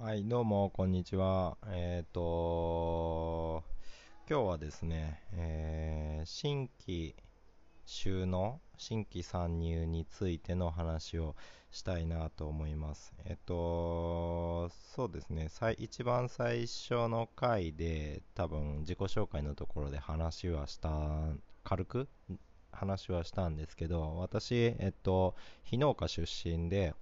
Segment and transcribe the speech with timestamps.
[0.00, 1.58] はい、どうも、こんにちは。
[1.66, 3.64] えっ、と、
[4.30, 7.16] 今日はですね、えー新規
[7.84, 11.34] 収納、新規参入についての話を
[11.72, 13.12] したいなと思います。
[13.24, 15.48] えっ、と、そうですね、
[15.78, 20.92] 一番最初の回で、多分自己紹介のところで話はした、
[21.64, 22.08] 軽く
[22.70, 25.34] 話はしたんですけど、私、えっと、
[25.64, 26.94] 非農家出身で、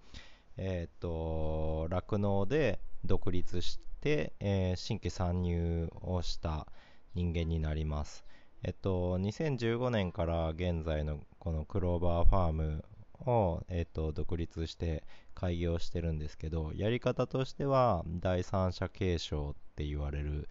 [0.58, 6.66] えっと、酪農で独立して、えー新規参入をした
[7.14, 8.24] 人間になります。
[8.62, 12.84] えっと、2015年から現在のこのクローバーファーム
[13.20, 20.48] を、えっと、独立して開業してるんですけど、やり方としては第三者継承って言われる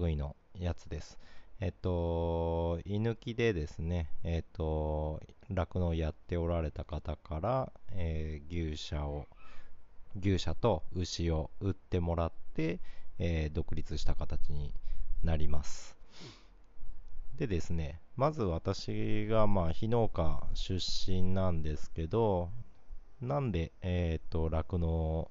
[0.00, 1.18] 類のやつです。
[1.60, 9.26] えっと、居抜きでですね、えっと、酪農やっておられた方から、えー牛舎を
[10.16, 12.80] 牛舎と牛を売ってもらって、
[13.18, 14.74] えー独立した形に
[15.22, 15.96] なります。
[17.36, 22.50] でですね、まず私がまあ非農家出身なんですけど、
[23.20, 25.30] なんで、えっと、酪農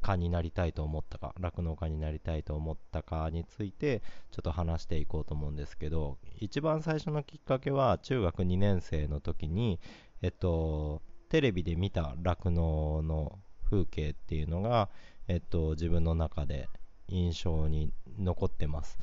[0.00, 9.80] 家になりたいと思ったか、酪農家になりたいと思ったかについて、ちょっと話していこうと思うんですけど、一番最初のきっかけは中学2年生の時に、
[10.22, 13.38] えっと、テレビで見た酪農の
[13.70, 14.88] 風景っていうのが、
[15.28, 16.68] えっと、自分の中で
[17.08, 18.98] 印象に残ってます。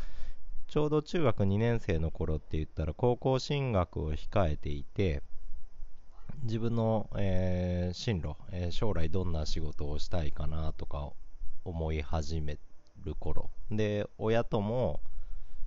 [0.67, 5.21] ちょうど中学2年生の頃って言ったら高校進学を控えていて、
[6.43, 11.11] 自分の、えー進路、えー将来どんな仕事をしたいかなとか
[11.63, 12.57] 思い始め
[13.03, 15.01] る頃で親とも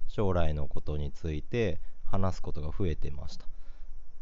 [0.08, 3.46] 将来のことについて話すことが増えてました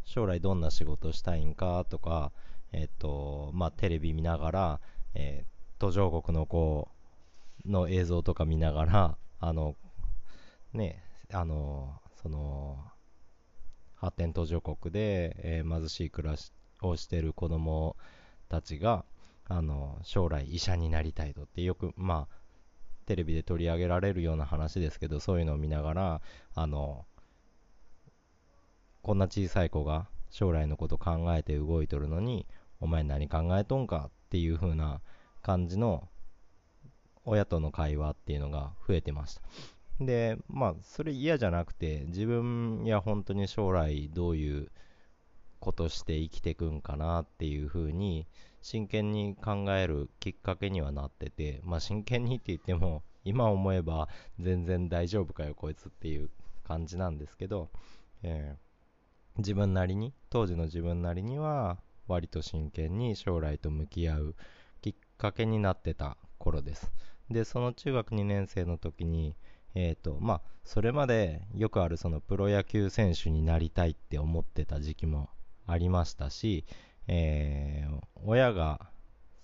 [0.07, 2.33] 将来どんな仕事したいんかとか、
[2.73, 4.81] えっとまあ、テレビ見ながら、
[5.15, 6.89] えー途上国の子
[7.67, 9.77] の映像とか見ながらあの
[10.73, 12.79] ねあのその
[13.95, 16.51] 発展途上国で、えー貧しい暮らし
[16.81, 17.97] をしてる子供
[18.49, 19.05] たちが
[19.49, 22.37] あの将来医者になりたいとってよくまあ
[23.07, 26.21] テレビで取り上げられるような話ですけどそういうのを見ながら
[26.55, 27.05] あの
[29.07, 32.45] こんな小さい子が将来のこと考えて動いとるのに
[32.81, 35.01] お前何考えとんかっていう風な
[35.43, 36.09] 感じの
[37.25, 39.43] 親との会話っていうのが増えてました。
[40.01, 44.73] でまあそれ嫌じゃなくて自分や本当に将来どういう
[45.61, 48.27] ことして生きてくんかなっていう風に
[48.61, 54.09] 真剣に考えるきっかけにはなっててまあ真剣にって言っても今思えば
[54.41, 56.29] 全然大丈夫かよこいつっていう
[56.65, 57.71] 感じなんですけど、
[58.25, 58.66] えー
[59.39, 64.35] 自分なりに当時の自分なりには割と真剣に将来と向き合う
[64.81, 66.93] きっかけになってた頃です。
[67.31, 69.35] でその中学2年生の時に
[69.79, 75.29] えーとまあ、それまでよくあるそのプロ野球選手になりたいって思ってた時期も
[75.67, 76.65] ありましたし、
[77.07, 78.81] えー親が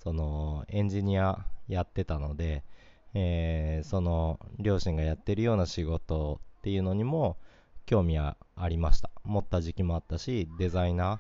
[0.03, 2.65] そのエンジニアやってたので、
[3.13, 7.37] えーその両親がやってるような仕事っていうのにも
[7.87, 9.11] 興味はありました。
[9.25, 11.19] 持った時期もあったしデザイナー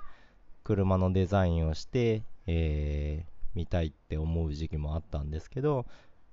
[0.64, 5.86] 車のデザインをして、えー見たいって思う時期もあったんですけど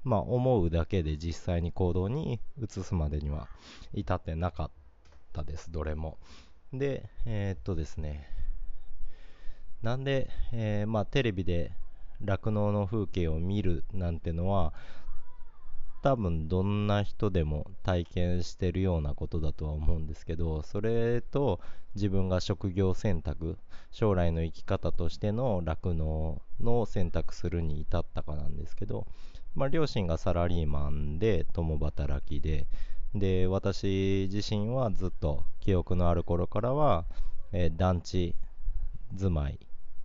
[0.04, 3.48] まあ思うだけで実際に行動に移すまでには
[3.94, 4.72] 至ってなかっ
[5.34, 6.18] たですどれも。
[6.72, 8.28] でえーっとですね。
[9.82, 11.72] なんで、えーまあ、テレビで
[12.22, 14.74] 酪農の風景を見るなんてのは
[16.02, 21.60] 多分どんな人でも体験してるようなことだとは思うんですけどそれと
[21.96, 23.58] 自分が職業選択
[23.92, 29.08] 将来の生き方としての酪農の選択するに至ったかなんですけど、
[29.56, 32.68] まあ、両親がサラリーマンで共働きで
[33.16, 37.06] で私自身はずっと記憶のある頃からは、
[37.52, 38.36] えー団地
[39.16, 39.58] 住まい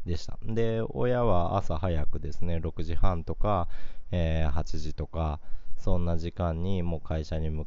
[0.06, 0.38] でした。
[0.42, 3.68] で親は朝早くですね6時半とか、
[4.10, 5.40] えー8時とか
[5.84, 7.66] そんな時間にもう会社に向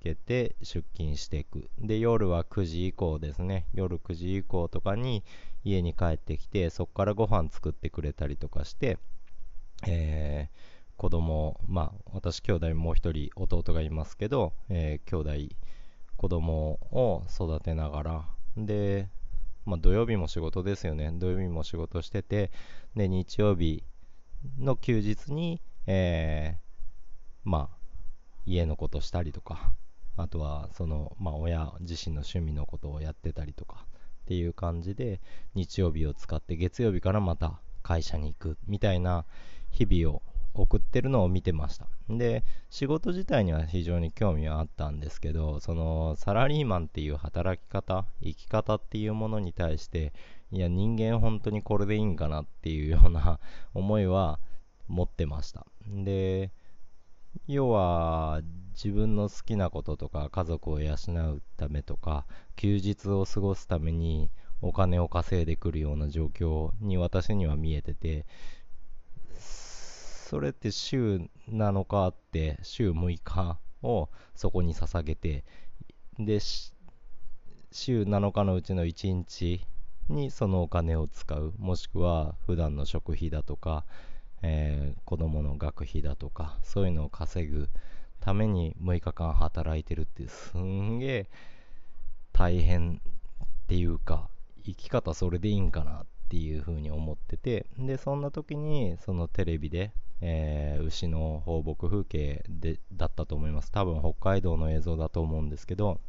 [0.00, 1.70] けて出勤していく。
[1.78, 3.68] で夜は9時以降ですね。
[3.72, 5.22] 夜9時以降とかに
[5.62, 8.98] 家に帰ってきてそこからご飯作ってくれたりとかして、
[9.86, 15.54] えー子供まあ私兄弟もう一人弟がいますけど、えー兄弟
[16.16, 18.24] 子供を育てながら。
[18.56, 19.08] で
[19.64, 21.12] まあ、土曜日も仕事ですよね。
[21.12, 22.50] 土曜日も仕事してて
[22.96, 23.84] で日曜日
[24.58, 26.69] の休日に、えー
[27.44, 27.80] まあ
[28.46, 29.72] 家のことしたりとか
[30.16, 33.86] あとはその、まあ、親自身の趣味のことをやってたりとか
[34.24, 35.20] っていう感じで
[35.54, 39.24] 日曜日を使って月曜日からまた会社に行くみたいな
[39.70, 40.22] 日々を
[40.54, 41.86] 送ってるのを見てました。
[42.08, 50.12] で仕事自体には非常に興味はあったんですけどそのサラリーマンっていう働き方生き方っていうものに対して
[50.50, 53.38] いや人間本当にこれでいいんかなっていうような
[53.74, 54.40] 思いは
[54.88, 55.66] 持ってました。
[55.86, 56.50] で
[57.46, 58.42] 要は
[58.72, 64.30] 自分の好きなこととか家族を養うためとか休日を過ごすために
[64.62, 68.26] お金を稼いでくるような状況に私には見えてて
[69.38, 75.44] それって週7日あって週6日をそこに捧げて
[76.18, 76.40] で
[77.72, 79.66] 週7日のうちの1日
[80.10, 81.54] にそのお金を使う。
[81.58, 83.84] もしくは普段の食費だとか、
[84.42, 87.68] えー、子供の学費だとかそういうのを稼ぐ
[88.20, 91.26] ために6日間働いてるってすんげえ
[92.32, 93.00] 大変
[93.44, 94.28] っていうか
[94.64, 103.72] 生き方それでいいんかなっていうふうに思っててでそんな時にそのテレビで、えー、牛の放牧風景でだったと思います。
[103.72, 106.00] 多分北海道の映像だと思うんですけど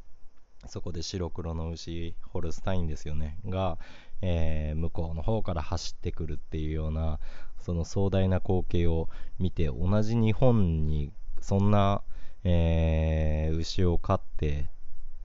[0.68, 3.38] そこで白黒の牛ホルスタインですよね。
[3.46, 3.78] が、
[4.22, 7.20] えー、向こうの方から走ってくるっていうような
[7.60, 9.10] その壮大な光景を
[9.40, 12.04] 見て同じ日本にそんな、
[12.44, 14.70] えー、牛を飼って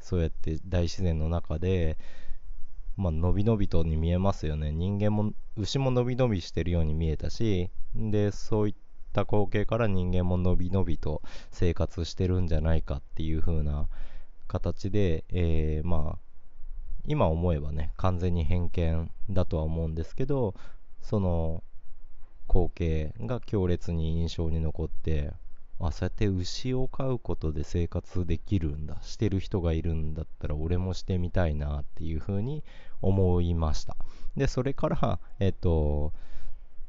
[0.00, 1.99] そうやって大自然の中で
[2.97, 4.73] まあ、のびのびとに見えますよね。
[4.73, 8.75] 人間も牛ものびのびしてるように見えたしでそういっ
[9.12, 13.89] た光景から人間ものびのびと生活してるんじゃないかっていう風な
[14.46, 16.19] 形で、えー、まあ
[17.06, 20.54] 今思えばね完全に偏見だとは思うんですけど
[21.02, 21.62] その
[22.48, 25.32] 光景が強烈に印象に残って
[25.78, 32.64] あそうやって牛を飼うことで生活できるんだしてる人がいるんだったら俺もしてみたいなっていうふうに
[33.02, 33.96] 思いました。
[34.37, 36.12] でそれからえっと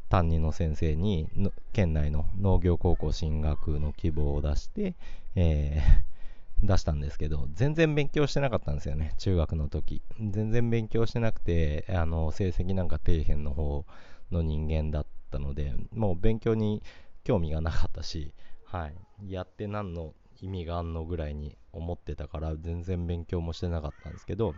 [0.10, 1.28] 担任の先生に
[1.74, 4.96] 県内の農業高校進学の希望を出して、
[5.36, 6.17] えー、
[6.64, 10.02] 出したんですけど全然勉強してなかったんですよね中学の時。
[10.20, 13.86] 全然勉強してなくてあの成績なんか底辺の方
[14.32, 16.82] の人間だったのでもう勉強に
[17.24, 18.34] 興味がなかったし
[18.66, 24.56] はい、やって何の意味があんのぐらいに思ってたから全然勉強もしてなかったんですけど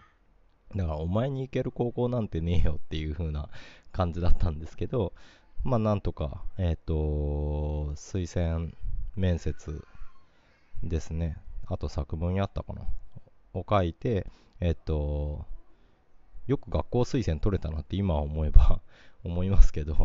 [0.75, 3.49] だからお前に行ける高校なんてねえよっていう風な
[3.91, 5.13] 感じだったんですけど
[5.63, 8.71] まあなんとかえっ、ー、と推薦
[9.15, 9.83] 面接
[10.83, 11.37] ですね。
[11.69, 12.81] あと作文やったかな
[13.54, 14.27] を書いて
[14.60, 15.45] えっ、と
[16.48, 18.81] よく学校推薦取れたなって今思えば
[19.24, 19.95] 思いますけど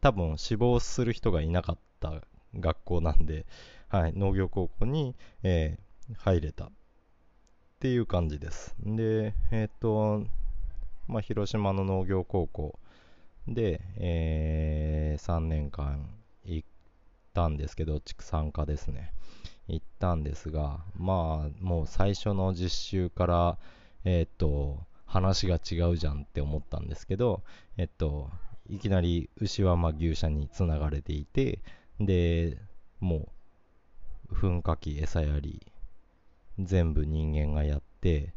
[0.00, 2.22] 多分志望する人がいなかった
[2.58, 3.46] 学校なんで、
[3.88, 6.70] はい、農業高校に、えー、入れたっ
[7.80, 8.74] ていう感じです。
[8.80, 10.24] で、えっ、と、
[11.06, 12.78] まあ、広島の農業高校
[13.46, 16.08] で、えー、3年間
[16.44, 16.68] 行っ
[17.34, 19.12] たんですけど、畜産科ですね。
[19.68, 23.58] 行ったんですが、まあ、もう最初の実習から、
[24.04, 27.42] えっ、と、話が違うじゃんって思ったんですけど、
[27.76, 28.30] えっと、
[28.68, 31.60] いきなり牛はま牛舎につながれていて、
[32.00, 32.58] で、
[33.00, 33.28] も
[34.30, 35.66] う、噴火器、餌やり、
[36.58, 38.34] 全部人間がやって、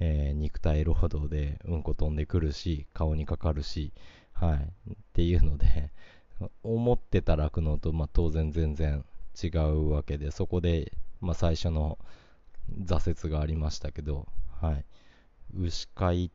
[0.00, 3.92] えー、肉体労働でうんこ飛んでくるし、顔にかかるし、
[4.32, 5.90] はい、っていうので、
[6.62, 9.04] 思ってた酪農と、まあ、当然全然
[9.42, 11.98] 違うわけで、そこで、まあ、最初の
[12.84, 14.26] 挫折がありましたけど、
[14.60, 14.84] はい、
[15.54, 16.30] 牛飼いっ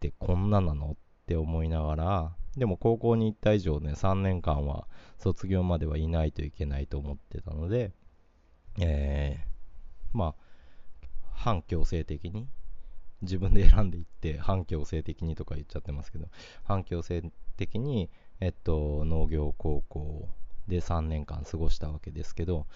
[0.00, 4.86] てこんななのって思いながら、でも高校に行った以上ね、3年間は
[5.18, 7.92] 卒業まではいないといけないと思ってたので、
[8.80, 10.34] えー、まあ、
[11.32, 12.48] 反強制的に、
[13.22, 16.28] 自分で選んでいって、反強制的にとか言っちゃってますけど、
[16.64, 17.22] 反強制
[17.56, 20.28] 的に、えっと、農業高校
[20.72, 22.66] で3年間過ごしたわけですけど、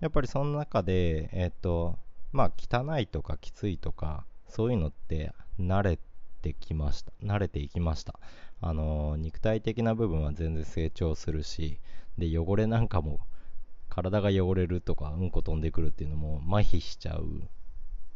[0.00, 1.98] やっぱりその中で、えっと、
[2.32, 5.98] まあ、汚いとかきついとか、そういうのって慣れ
[6.42, 7.12] てきました。
[7.22, 8.18] 慣れていきました。
[8.64, 11.80] あの肉体的な部分は全然成長するし
[12.16, 13.18] で汚れなんかも
[13.88, 17.26] 体が汚れるとかうんこ飛んでくるっていうのも麻痺しちゃう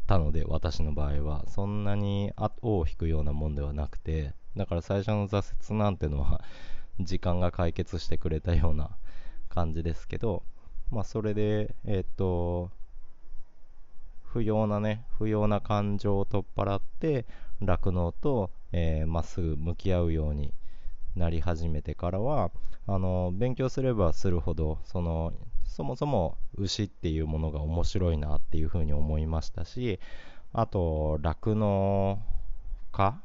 [0.06, 6.42] たので私の場合はそんなに後を引くようなもんではなくてだから最初の挫折なんてのは
[7.00, 8.90] 時間が解決してくれたような
[9.48, 10.42] 感じですけど
[10.90, 12.70] まあそれでえっ、と
[14.24, 17.26] 不要なね不要な感情を取っ払って
[17.60, 20.52] 酪農とえー、まっすぐ向き合うように
[21.16, 22.50] なり始めてからは
[22.86, 25.32] あの勉強すればするほどその
[25.64, 29.98] そもそも牛っていうものが面白いなっていうふうに思いましたし
[30.52, 32.20] あと酪農
[32.92, 33.18] 家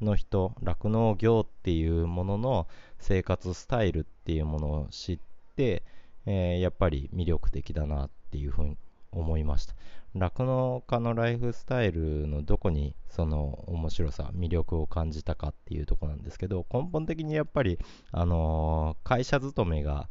[0.00, 2.66] の人酪農業っていうものの
[2.98, 5.18] 生活スタイルっていうものを知っ
[5.56, 5.82] て、
[6.26, 8.76] えー、やっぱり魅力的だなっていうふうに
[9.12, 9.74] 思いました。
[10.14, 17.78] 酪農家のライフスタイルのどこにその面白さ魅力を感じたかっていうとこなんですけど根本的にやっぱり、
[18.10, 20.08] あのー、会社勤めが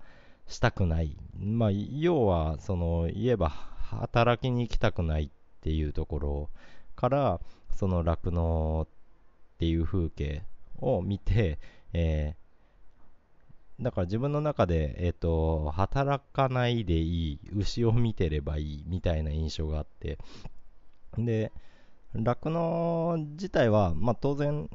[0.47, 5.29] したくない、まあ、要はその言えば働きに行きたくないっ
[5.61, 6.49] ていうところ
[6.95, 7.41] から
[7.73, 10.43] その酪農っていう風景
[10.79, 11.59] を見て、
[11.93, 12.46] えー、
[13.79, 20.17] だから自分の中で、えーと、働かないでいい牛を見てればいいみたいな印象があって。
[21.17, 21.51] で
[22.13, 24.69] 酪農自体は、まあ、当然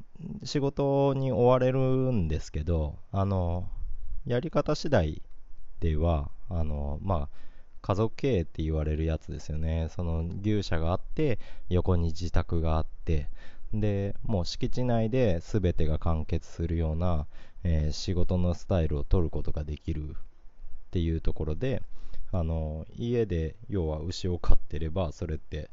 [0.45, 3.69] 仕事に追われるんですけどあの
[4.27, 5.23] やり方次第
[5.81, 7.29] ではあの、まあ、
[7.81, 9.89] 家族経営って言われるやつですよね。
[9.91, 13.29] その牛舎があって横に自宅があって。
[13.75, 17.27] でもう敷地内で全てが完結するような、
[17.65, 20.15] えー、仕事のスタイルを取ることができるっ
[20.91, 21.83] ていうところで
[22.33, 25.71] あの家で要は牛を飼ってればそれって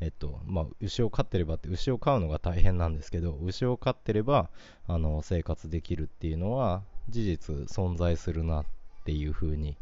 [0.00, 4.50] えっとまあ、牛を飼ってればって牛を飼うのが大変なんですけど牛を飼ってれば
[4.88, 8.64] あの生活できるっていうのは事実存在するなっ
[9.04, 9.76] ていう風に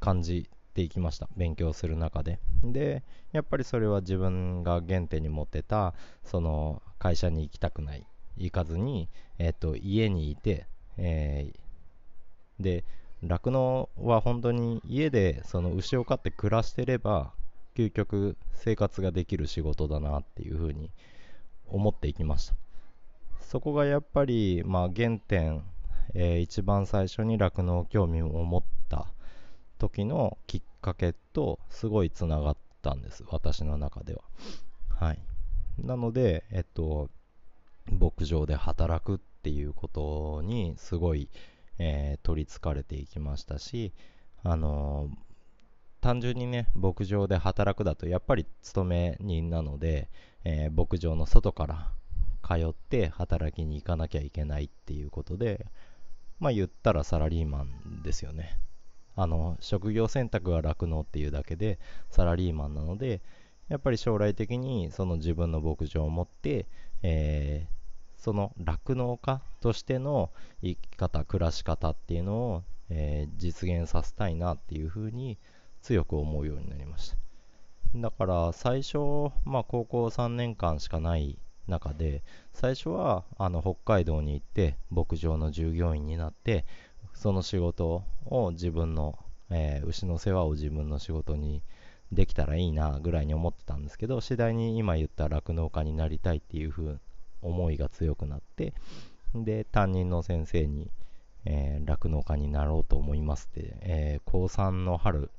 [0.00, 1.28] 感じていきました。
[1.34, 2.38] 勉強する中で。
[2.62, 8.06] でやっぱりそれは自分が原点に持ってたその会社に行きたくない。
[8.36, 10.66] 行かずに、えっと、家にいて、
[10.96, 12.84] えー、で
[13.22, 17.32] 酪農は本当に家でその牛を飼って暮らしてれば
[17.76, 20.90] 究極生活ができる仕事だなっていうふうに
[21.68, 22.54] 思っていきました。
[23.40, 25.62] そこがやっぱり、まあ、原点、
[26.14, 29.06] えー、一番最初に酪農興味を持った
[29.78, 34.22] 時のきっかけとすごいつながったんです私の中では。
[34.88, 35.18] はい。
[35.78, 37.10] なのでえっと
[37.90, 41.28] 牧場で働くっていうことにすごい、
[41.78, 43.92] えー、取りつかれていきましたし
[44.42, 45.16] あのー、
[46.00, 50.08] 単純にね牧場で働くだとやっぱり勤め人なので、
[50.44, 51.90] えー、牧場の外から
[52.42, 55.66] 通って働きに行かなきゃいけないっていうことで
[56.38, 58.58] まあ言ったらサラリーマンですよね。
[59.16, 61.78] あの職業選択が酪農っていうだけで
[62.10, 63.22] サラリーマンなので
[63.68, 66.66] やっぱり将来的にその自分の牧場を持って、
[67.02, 67.75] えー、
[68.26, 70.30] その酪農家としての
[70.60, 75.38] 生き方暮らし方っていうのを、えー、実現させたいなっていうふうに
[75.80, 77.16] 強く思うようになりました。
[77.94, 78.98] だから最初、
[79.44, 86.64] まあ、高校3年間しかない中で最初はあの北海道に行って牧場の従業員になって
[87.14, 89.16] その仕事を自分の、
[89.50, 91.62] えー、牛の世話を自分の仕事に
[92.10, 96.98] できたらいいなぐらいに思ってたんですけど次第に今言った酪農家になりたいっていう風
[97.42, 98.74] 思いが強くなって
[99.34, 100.90] で担任の先生に
[101.84, 105.30] 酪農、えー、家になろうと思いますって、えー、高3の春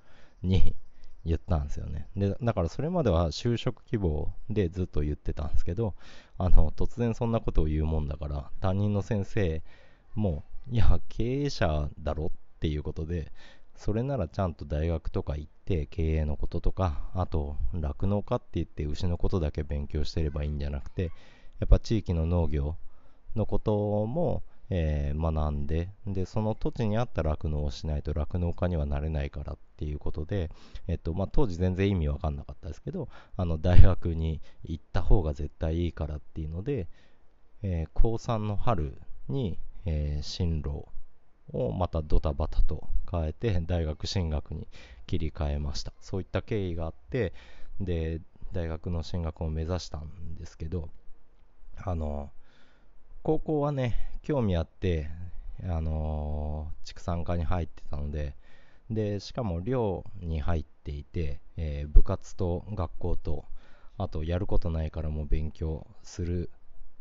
[0.42, 0.76] に
[1.26, 2.08] 言ったんですよね。
[2.16, 5.94] でだからそれまでは就職希望でずっと言ってたんですけど
[6.38, 9.62] あの突然そんなことを言うもんだから担任の先生
[10.16, 13.32] もいや、経営者だろっていうことで、
[13.76, 21.12] それならちゃんと大学とか行って経営のこととか、あと酪農家って言って牛のことだけ勉強してればいいんじゃなくて、
[21.60, 22.76] やっぱ地域の農業
[23.36, 30.50] のことも、えー、学んでで、その土地に合った酪農をしないと酪農家にはなれないからっていうことで、
[30.88, 36.88] えっとまあ、当時全然意味わかんなかったですけど、あの大学に行った方が絶対いいからっていうので、
[37.64, 39.00] えー、高3の春
[39.30, 40.86] に、えー、進路
[41.54, 44.68] をまたドタバタと変えて大学進学に
[45.06, 45.94] 切り替えました。
[46.02, 47.34] そういった経緯があって
[47.80, 48.22] で
[48.52, 50.90] 大学の進学を目指したんですけど
[51.84, 52.32] あの
[53.24, 55.10] 高校はね興味あって
[55.64, 58.36] あの畜産科に入ってたので
[58.90, 63.46] でしかも寮に入っていて、えー、部活と学校と
[63.98, 66.52] あとやることないからも勉強する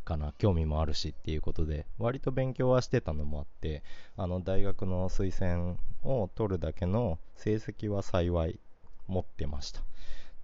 [0.04, 3.82] かな興味もあるしっていうことで割と勉強はしてたのもあって
[4.16, 8.58] あの大学の推薦を取るだけの成績は幸い
[9.06, 9.82] 持ってました。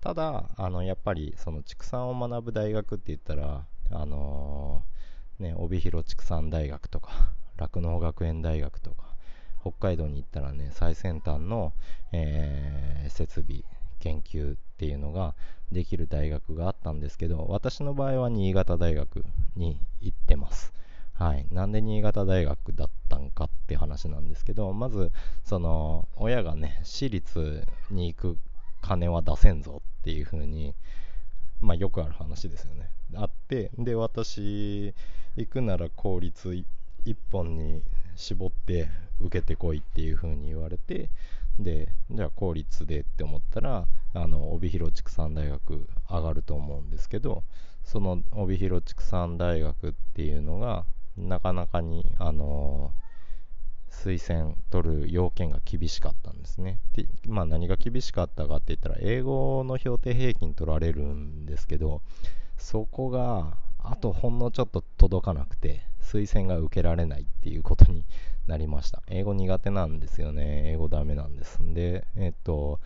[0.00, 9.04] ただあのやっぱりその畜産を学ぶ大学って言ったらあのー、ね帯広畜産大学とか酪農学園大学とか
[9.60, 11.72] 北海道に行ったらね最先端の、
[12.12, 13.62] えー、設備
[14.00, 15.34] 研究っていうのが
[15.70, 19.24] できる大学があったんですけど私の場合は新潟大学
[19.56, 20.72] に行ってます。
[21.14, 25.12] はい、なんで新潟大学だったんかって話なんですけどまず
[25.44, 28.38] その親がね私立に行く
[28.80, 30.74] 金は出せんぞっていう風に
[31.62, 32.90] まあよくある話ですよね。
[33.14, 34.95] あってで私
[35.37, 37.83] 行くなら公立1本に
[38.16, 38.88] 絞って
[39.21, 41.09] 受けてこいっていう風に言われて
[41.59, 47.45] でじゃあ公立でって思ったらあの帯広畜産大学上がると思うんですけど
[47.85, 50.85] その帯広畜産大学っていうのが
[51.16, 52.92] なかなかにあの
[53.92, 56.80] 推薦取る要件が厳しかったんですね。
[56.94, 62.02] でまあ、何が厳しかったかって言ったら英語の評定平均取られるんですけど
[62.56, 68.04] そこがあとほんのちょっと届かなくて推薦が受けられないっていうことに
[68.46, 69.02] なりました。
[69.08, 70.72] 英語苦手なんですよね。
[70.72, 71.58] 英語ダメなんです。
[71.61, 72.80] で、えっと、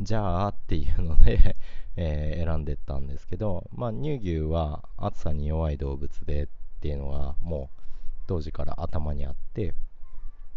[0.00, 1.56] じゃあっていうので
[1.96, 6.48] えー、選んでったんですけど、まあ、乳牛は暑さに弱い動物でっ
[6.80, 7.80] ていうのがもう
[8.26, 9.74] 当時から頭にあって、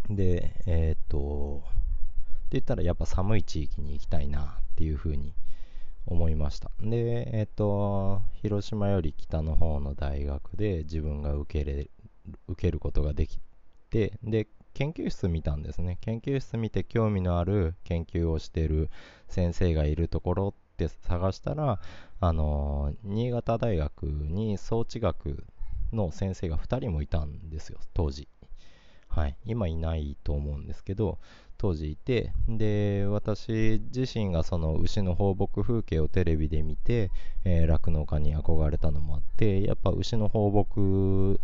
[0.10, 4.46] で、えー、っと、って言ったらやっぱ寒い地域に行きたいなっ
[4.76, 5.34] ていうふうに
[6.06, 6.70] 思いました。
[6.82, 11.90] で、えー、っと、広島より北の方の大学で自分が受けれ
[12.48, 13.40] 受けることができ
[13.90, 15.98] て、で、研究室見たんですね。
[16.02, 18.90] 研究室見て興味のある研究をしている
[19.28, 21.80] 先生がいるところって探したら、
[22.20, 25.46] あの新潟大学に装置学
[25.94, 28.28] の先生が2人もいたんですよ、当時。
[29.16, 31.20] はい、今いないと思うんですけど
[31.58, 37.12] 当時いてで私自身がその牛の放牧風景をテレビで見て
[37.46, 41.40] 酪農、えー、家に憧れたのもあってやっぱ牛の放牧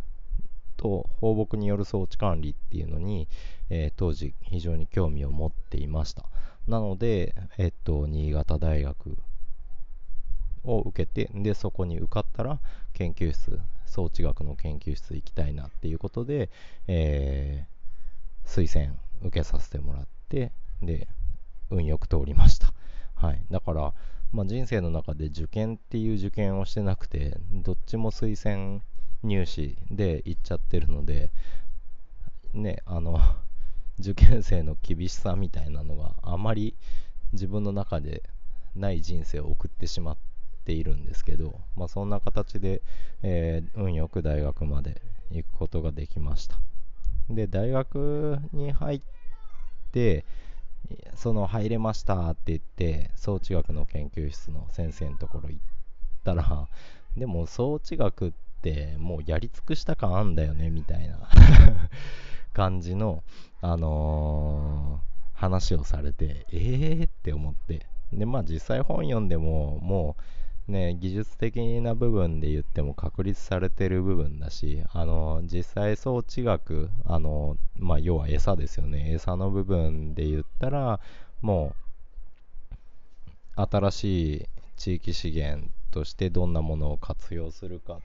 [0.76, 3.30] と放牧による装置管理っていうのに、
[3.70, 6.26] えー、当時非常に興味を持っていました。
[6.68, 9.18] なので、えっと、新潟大学
[10.66, 12.60] を受けてでそこに受かったら
[12.94, 13.62] 研究室
[13.92, 16.50] 装置学の研究室行きたいなっていうことで、
[16.88, 21.08] えー、推薦受けさせてもらってで
[21.70, 22.74] 運よく通りました、
[23.16, 23.94] はい、だから、
[24.32, 28.82] まあ、人生の中で受験っていう受験をしてなくてどっちも推薦
[29.24, 31.30] 入試で行っちゃってるので
[32.54, 33.20] ねあの
[34.00, 36.76] 受験生の厳しさみたいなのがあまり
[37.34, 38.24] 自分の中で
[38.76, 40.18] ない人生を送ってしまっ
[40.62, 42.82] ているんですけど、まあ、そんな形で、
[43.24, 46.56] えー、運よく大学まで行くことができました。
[47.30, 49.02] で大学に入っ
[49.92, 50.26] て
[51.16, 55.62] その入れましたって言って装置学の研究室の先生のところ行っ
[56.26, 56.68] たら
[57.16, 61.30] でも装置学ってもうやり尽くした感あんだよねみたいな
[62.54, 63.24] 感じの、
[63.62, 67.86] あのー、話をされてえーって思って。
[68.14, 70.24] でまあ実際本読んでももう
[70.68, 79.12] ね、技術的な部分で言っても確立されてる部分だし、あの、実際装置学、あの、まあ、要は餌ですよね。
[79.12, 81.00] 餌の部分で言ったら、
[81.42, 81.76] も
[83.58, 84.46] う、新しい
[84.78, 88.00] 地域資源としてどんなものを活用するかっ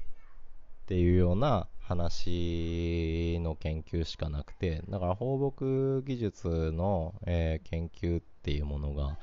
[0.86, 9.16] ていうような話の研究しかなくて、だから放牧技術の、えー、研究っていうものが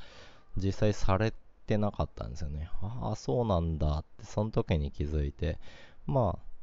[0.55, 1.42] 実際されて
[1.77, 2.69] なかったんですよね。
[2.81, 5.59] ああ、そうなんだって、その時に気づいて、
[6.05, 6.53] まあ、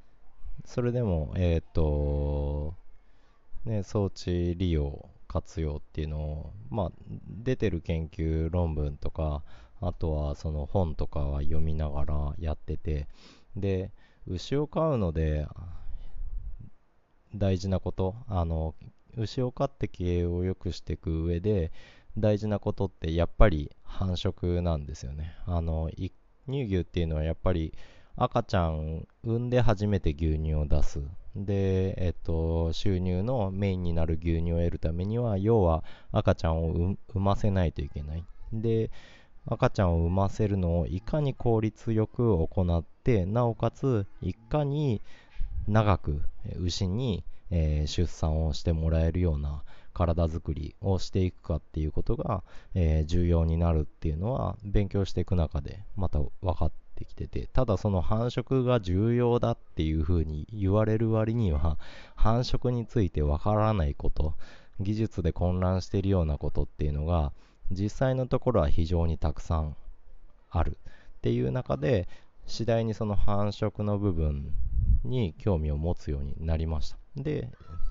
[0.64, 2.74] それでも、えっ、ー、と、
[3.64, 6.92] ね、装置利用、活用っていうのを、まあ、
[7.28, 9.42] 出てる研究論文とか、
[9.80, 13.08] あとはその本とかは読みながらやってて、
[13.56, 13.92] で、
[14.26, 15.46] 牛を飼うので、
[17.34, 18.74] 大事なこと、あの、
[19.16, 21.72] 牛を飼って経営を良くしていく上で、
[22.18, 25.34] 大事なことってやっぱり繁殖なんですよね。
[25.46, 25.90] あの
[26.48, 27.74] 乳牛っていうのはやっぱり
[28.16, 31.00] 赤ちゃん産んで初めて牛乳を出す。
[31.36, 38.24] で、えっと、収入のメインになる牛乳を得るためには、要は赤ちゃんを産ませないといけない。
[38.52, 38.90] で、
[39.46, 45.00] 赤ちゃんを産ませるのをいかに効率よく行って、なおかついかに
[45.68, 46.20] 長く
[46.58, 49.62] 牛に、えー、出産をしてもらえるような
[50.00, 52.42] 体づくりをしていくかっていうことが、
[52.74, 61.78] えー、重要になるっていうのは勉強していく中でまた分かってきててただその繁殖が重要だっていうふうに言われる割には
[62.14, 64.34] 繁殖について分からないこと
[64.80, 67.32] 技術で混乱しているようなことっていうのが
[67.70, 69.76] 実際のところは非常にたくさん
[70.50, 70.78] ある。
[71.18, 72.08] っていう中で
[72.46, 74.54] 次第にその繁殖の部分
[75.04, 76.96] に興味を持つようになりました。
[77.16, 77.50] で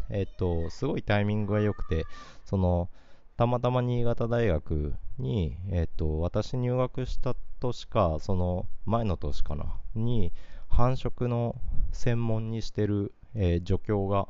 [0.10, 2.06] えっと、すごいタイミングが良くて、
[2.45, 2.89] その、
[3.38, 10.34] たまたま新潟大学に、えっと、私入学した年か、その前の年かな、に、
[10.67, 11.56] 繁殖の
[11.91, 14.28] 専門にしてる、えー、助教が、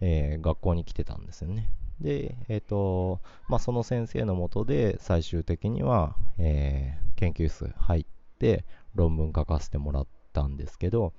[0.00, 1.70] えー、学校に来てたんですよね。
[2.00, 8.06] で、えっ、ー、と、まあ、その先生のもとで最終的には、えー、研究室入っ
[8.38, 11.12] て論文書かせてもらったんですけど、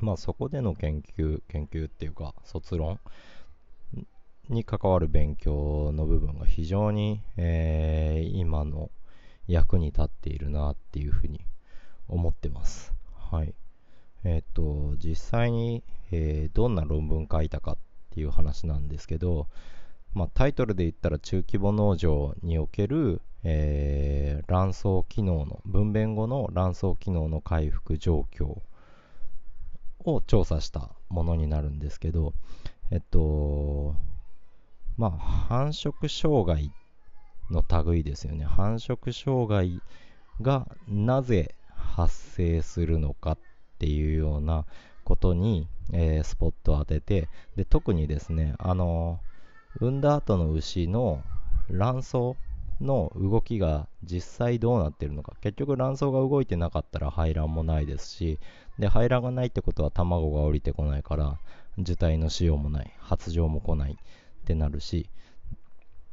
[0.00, 3.00] まあそこでの研究、研究っていうか卒論
[4.48, 8.90] に関わる勉強の部分が非常に、えー、今の
[9.46, 11.40] 役に立っているなっていうふうに
[12.08, 12.94] 思ってます。
[13.30, 13.54] はい。
[14.24, 17.76] えっ、ー、と、実際に、えー、どんな論文書いたかっ
[18.10, 19.48] ていう話なんですけど、
[20.14, 28.60] まあ、タイトルで言ったら中規模農場における、えー、卵巣機能の分娩後の卵巣機能の回復状況
[30.04, 32.32] を調査したものになるんですけど
[32.90, 33.94] えっと
[34.96, 36.72] まあ繁殖障害
[37.50, 38.44] の類ですよね。
[38.44, 39.80] 繁殖障害
[40.40, 43.38] がなぜ発生するのかっ
[43.78, 44.66] ていうような
[45.04, 49.20] ことに、えー、スポットを当ててで特にですねあの
[49.80, 51.22] 産んだ後の牛の
[51.70, 52.14] 卵巣
[52.80, 55.32] の動きが実際どうなってるのか。
[55.40, 58.38] 結局卵巣が動いてなかったら排卵もないですし
[58.78, 61.38] で排卵がないってことは卵が降りてこないから
[61.78, 62.92] 受胎の使用もない。
[62.98, 65.08] 発情も来ないってなるし。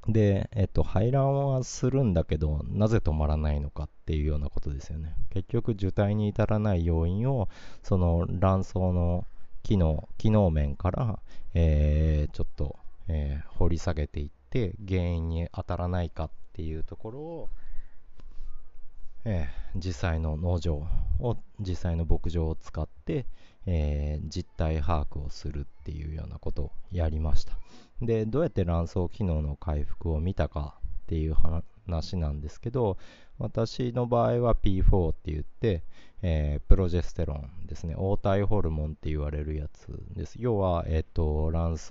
[0.07, 5.15] で、えっと、排卵はするんだけどなぜ止まらないのかっていうようなことですよね。
[5.31, 7.49] 結局受胎に至らない要因を
[7.81, 9.25] その卵巣の
[9.63, 11.19] 機能機能面から、
[11.55, 12.75] えー、ちょっと、
[13.07, 17.49] えー、掘り下げていって原因に当たらないかっていうところを、
[19.25, 20.87] えー、実際の農場
[21.19, 23.25] を実際の牧場を使って、
[23.65, 27.53] えー、実態把握をするっていうようなことをやりました。
[28.01, 32.97] でどうやって卵巣機能の回復を見たかっていう話なんですけど
[33.37, 35.83] 私の場合は P4 って言って、
[36.21, 37.95] えー、プロジェステロンですね。
[37.95, 40.35] 黄体ホルモンって言われるやつです。
[40.39, 41.89] 要は、えーと、卵巣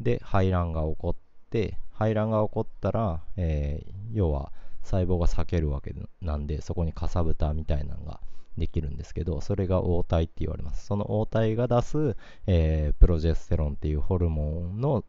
[0.00, 1.16] で排卵が起こっ
[1.50, 8.20] て排卵が起こったら、えー、要は細胞が裂けるわけなんでそこにかさぶたみたいなのが
[8.58, 12.16] できるんですけどそれが黄体って言われますその黄体が出す、
[12.46, 15.04] えー、プロジェステロンっていうホルモンの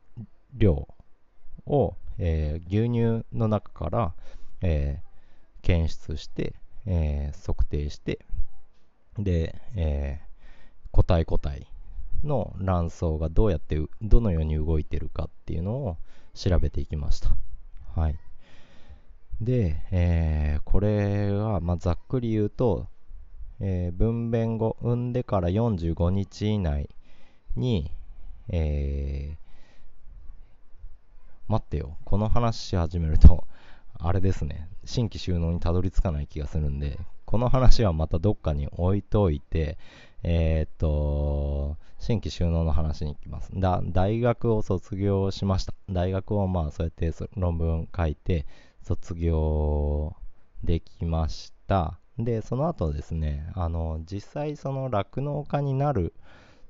[0.53, 0.87] 量
[1.65, 4.13] を、えー、牛乳の中から、
[4.61, 6.55] えー、検出して、
[6.85, 8.19] え測定して
[9.17, 10.19] で、え
[10.91, 11.67] 個体個体
[12.23, 15.97] の卵巣がどうやってどのように動いてるかっていうのを
[16.33, 17.35] 調べていきました。
[17.95, 18.19] はい。
[19.41, 22.87] で、えー、これは、まあ、ざっくり言うと、
[23.59, 26.89] えー、分娩後、産んでから45日以内
[27.55, 27.89] に、
[28.49, 33.45] えー、待ってよ、この話し始めると、
[33.97, 39.79] あれですね、新規収納にたどり着かない気がするんで、この話はまたどっかに置いといて、
[40.21, 43.49] え、っと、新規収納の話に行きます。
[43.55, 45.73] だ大学を卒業しました。
[45.89, 48.45] 大学をまあそうやって論文書いて
[48.83, 50.15] 卒業
[50.63, 51.99] できました。
[52.17, 56.13] で、その後ですね、あの、実際その酪農家になる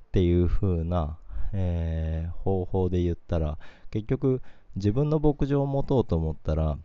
[0.08, 1.18] っていう風な、
[1.52, 3.58] えー、方法で言ったら、
[3.90, 4.42] 結局
[4.76, 6.78] 自分の牧場を持とうと思ったら、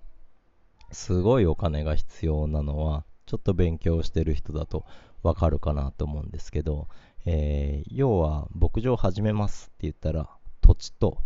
[0.91, 4.85] すごいお金が必要なのは、ちょっと勉強してる人だと
[5.21, 6.87] わかるかなと思うんですけど、
[7.25, 10.29] えー、要は牧場を始めますって言ったら
[10.61, 11.17] 土地と、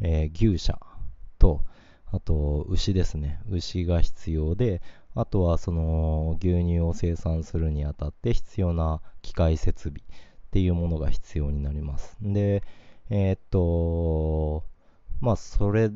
[0.00, 0.80] えー、牛舎
[1.38, 1.62] と
[2.12, 3.40] あと牛ですね。
[3.48, 4.82] 牛が必要で
[5.14, 12.16] あとはその牛乳を生産するにあたって必要な機械設備っていうものが必要になります。
[12.20, 12.62] で
[13.10, 14.64] えー、っと
[15.20, 15.90] まあそれ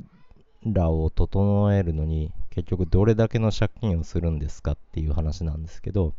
[0.64, 6.14] らを整えるのに結局どれだけの借金をするんですかっていう話なんですけど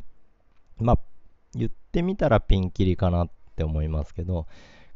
[0.78, 0.98] まあ
[1.54, 4.46] 言ってみたらピンキリかなって思いますけど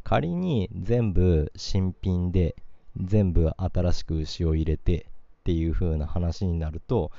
[0.04, 2.54] 仮に全部新品で
[3.04, 5.06] 全部新しく牛を入れて
[5.40, 7.10] っていう風な話になると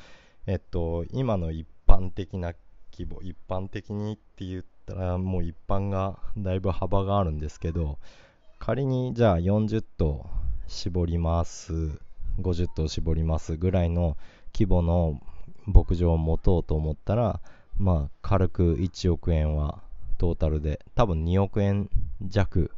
[0.48, 2.54] えっと今の一般的な
[2.91, 7.98] 規模一般的にって言ったらもう一般がだいぶ幅があるんですけど
[8.60, 10.30] 仮にじゃあ40頭
[10.67, 11.74] 絞ります
[12.39, 14.17] 50頭絞りますぐらいの
[14.54, 15.20] 規模の
[15.65, 17.41] 牧場を持とうと思ったら
[17.82, 19.82] まあ、軽く1億円は
[20.20, 21.89] トータルで多分2億円
[22.22, 22.70] 弱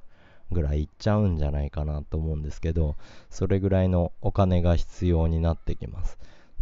[0.51, 2.95] ぐらいいっちゃうんじゃないかなと思うんですけど
[3.29, 6.17] それぐらいのお金が必要になってきます。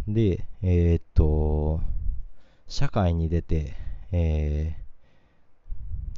[0.08, 1.80] でえー、っと
[2.66, 3.74] 社会に出て、
[4.12, 4.76] え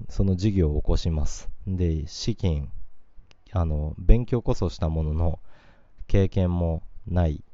[0.09, 1.49] ー、その事業を起こします。
[1.67, 2.71] で資金
[3.53, 5.41] あの勉強こそしたものの
[6.07, 7.45] 経験もない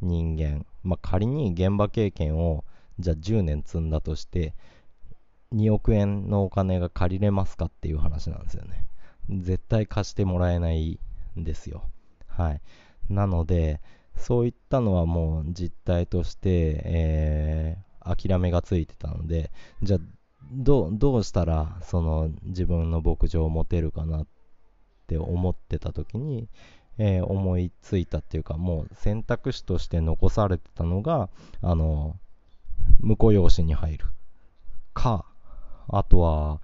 [0.00, 2.64] 人間、まあ、仮に現場経験を
[2.98, 4.54] じゃあ10年積んだとして
[5.54, 8.84] 2億円のお金が借りれますかっていう話なんですよね。
[9.30, 10.98] 絶対貸してもらえない
[11.38, 11.84] んですよ。
[12.26, 12.60] はい。
[13.08, 13.80] なので
[14.16, 19.50] そういったのはもう実態として、えー、諦めがついてたので
[19.82, 20.00] じゃあ
[20.52, 24.26] どどうしたらその自分の牧場を持てるかなっ
[25.06, 26.48] て思ってた時に、
[26.98, 31.28] えー、思いついたっていうかもう選択肢として残されてたのが
[31.62, 32.16] あの
[33.00, 34.06] 婿養子に入る。
[34.92, 35.24] か
[35.88, 36.60] あとは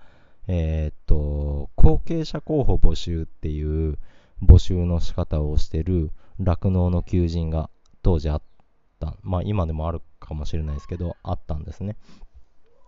[0.49, 3.99] えー、っと後継者候補募集っていう
[4.45, 7.71] 募集の仕方をしてる酪農の求人が
[8.03, 8.43] 当時あっ
[9.01, 9.17] た。
[9.23, 11.97] まあ今でもあるかもしれないですけどあったんですね。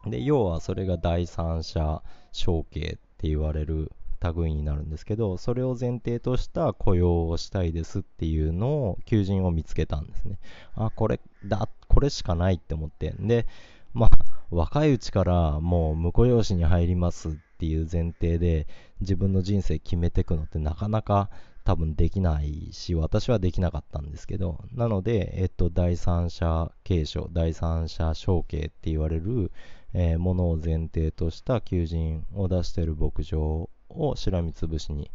[0.06, 2.82] で要はそれが第三者承継っ
[3.18, 3.92] て言われる
[4.34, 10.38] 類になるんですけどそれを前提とした雇用をしたいですっていうのを求人を見つけたんですね。
[10.74, 13.14] あこれだこれしかないって思って。
[13.18, 13.46] で
[13.94, 14.10] まあ
[14.50, 18.68] 若いうちからもう婿養子に入りますっていう前提で
[19.00, 21.28] 自分の人生決めていくのってなかなか
[21.64, 29.50] 多分できないし私はできなかったんですけどなので、えっと、第三者継承第三者承継って言われる、
[29.92, 35.10] えー、ものを前提とした求人を出している牧場をしらみつぶしに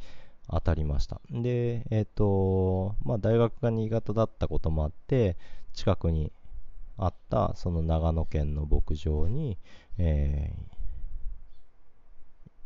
[0.50, 1.22] 当たりました。
[1.32, 5.38] でえっ、とまあ大学が新潟だったこともあって
[5.72, 6.34] 近くに
[6.98, 9.58] あったその長野県の牧場に、
[9.98, 10.73] えー、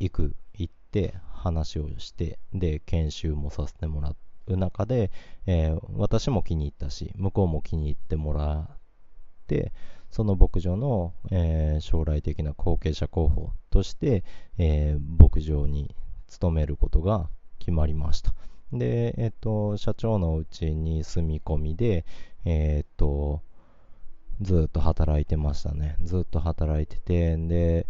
[0.00, 4.14] 行く行って話をしてで研修もさせてもら
[4.46, 5.10] う中で、
[5.46, 8.76] えー、私も気に入ったし向こうも気に入ってもらっ
[9.46, 9.72] て
[10.10, 14.24] その牧場の、えー、将来的な後継者候補として、
[14.56, 15.94] えー、牧場に
[16.28, 18.34] 勤めることが決まりました。
[18.72, 22.04] で、えっ、と社長のうちに住み込みで、
[22.44, 23.42] えっ、と
[24.40, 25.96] ずっと働いてましたね。
[26.02, 27.86] ずっと働いててで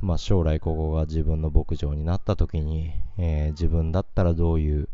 [0.00, 4.88] まあ、将来ここが自分の牧場になった時に、えー、自分だったらどういう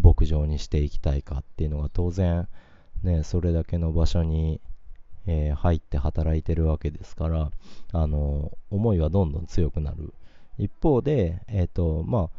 [0.00, 2.48] 牧場にしていきたいかっていうのが当然、
[3.02, 4.60] ね、それだけの場所に、
[5.26, 7.50] えー、入って働いてるわけですから
[7.92, 10.12] あの思いはどんどん強くなる。
[10.58, 12.30] 一方で、えーとまあ、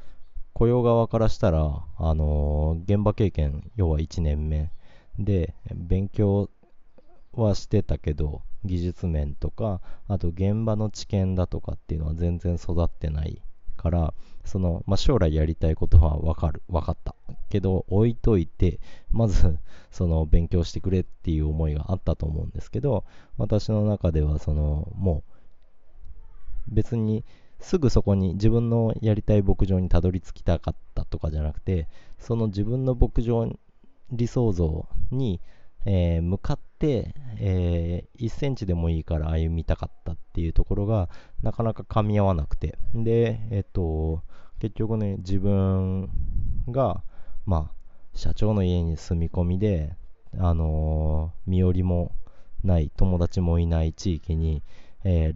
[0.54, 4.72] 雇用側からしたら、あの現場経験要は1年目
[5.20, 6.50] で勉強
[7.42, 13.42] はしてたけど技術面とかあと現場の知見だとかっていうのは全然育ってない
[13.78, 14.14] から
[14.46, 17.16] その、まあ、将来やりたいことは分かる分かった。
[17.50, 18.80] けど置いといて
[19.12, 19.58] まず
[19.92, 23.06] その勉強してくれっていう思いがあったと思うんですけど
[23.38, 25.24] 私の中ではそのも
[26.70, 27.24] う別に
[27.60, 31.88] すぐそこに自分のやりたい牧場にたどり着きたかったとかじゃなくて
[32.20, 33.50] その自分の牧場
[34.12, 35.40] 理想像に
[35.90, 41.10] えー、向かって、えー、1センチでもいいから歩みたかったっていうところが
[41.42, 42.78] なかなか噛み合わなくて。
[42.94, 44.22] で、えっと、
[44.60, 46.10] 結局ね自分
[46.68, 47.04] が、
[47.46, 47.72] まあ、
[48.14, 49.96] 社長の家に住み込みで、
[50.38, 52.12] あのー、身寄りも
[52.66, 54.64] ない友達もいない地域に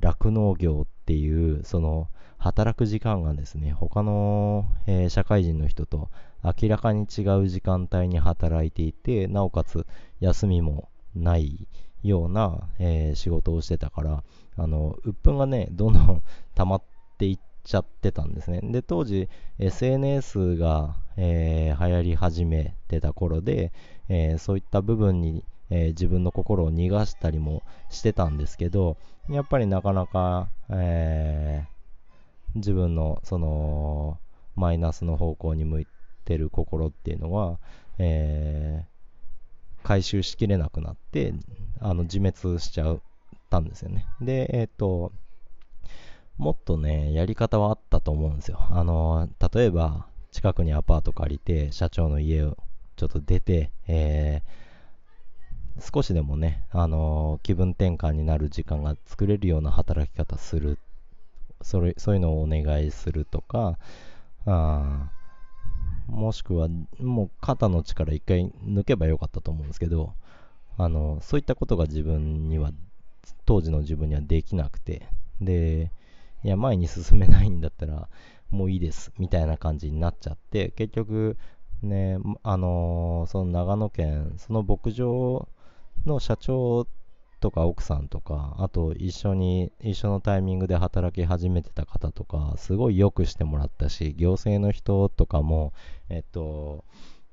[0.01, 2.09] 酪農、ー、業っていうその
[2.41, 6.09] 働く時間がですね他の、えー、社会人の人と
[6.43, 9.85] 明らかに違う時間帯に働いていてなおかつ
[10.19, 11.67] 休みもない
[12.01, 14.23] ような、えー、仕事をしてたから
[14.57, 16.23] あの鬱憤がねどんどん
[16.55, 16.83] 溜まっ
[17.19, 18.59] ていっちゃってたんですね。
[18.63, 23.71] で当時 SNS が、えー、流行り始めてた頃で、
[24.09, 28.97] え、そういった部分に、え自分の心を逃がしたりもしてたんですけど
[29.29, 31.80] やっぱりなかなか、えー
[32.55, 34.19] 自分のその
[34.55, 35.87] マイナスの方向に向い
[36.25, 37.59] てる心っていうのは、
[37.97, 41.33] えー、回収しきれなくなって
[41.79, 42.99] あの自滅しちゃっ
[43.49, 44.05] たんですよね。
[44.21, 45.11] でえっ、ー、と
[46.37, 48.59] もっとねやり方はあったと思うんですよ。
[48.69, 52.57] あの例えば近くにアパート借りて社長の家を
[52.95, 60.77] ちょっと出て、えー、少しでもね、あの気分転換になる時間が作れるような働き方する
[61.63, 63.77] それそういうのをお願いするとか
[64.45, 65.09] あ
[66.07, 66.67] もしくは
[66.99, 70.13] もう肩の力一回抜けばよかったと思うんですけど
[70.77, 72.71] あのそういったことが自分には
[73.45, 75.07] 当時の自分にはできなくて
[75.39, 75.91] で
[76.43, 78.09] いや前に進めないんだったら
[78.49, 81.37] もういいですみたいな感じになっちゃって結局
[81.81, 85.47] ねあのその長野県その牧場
[86.05, 86.87] の社長
[87.41, 95.73] とか奥さんとかあと一緒に一緒のタイミングで働き始めてた方とかすごい良くしてもらったし行政の人とかも
[96.07, 96.85] えっと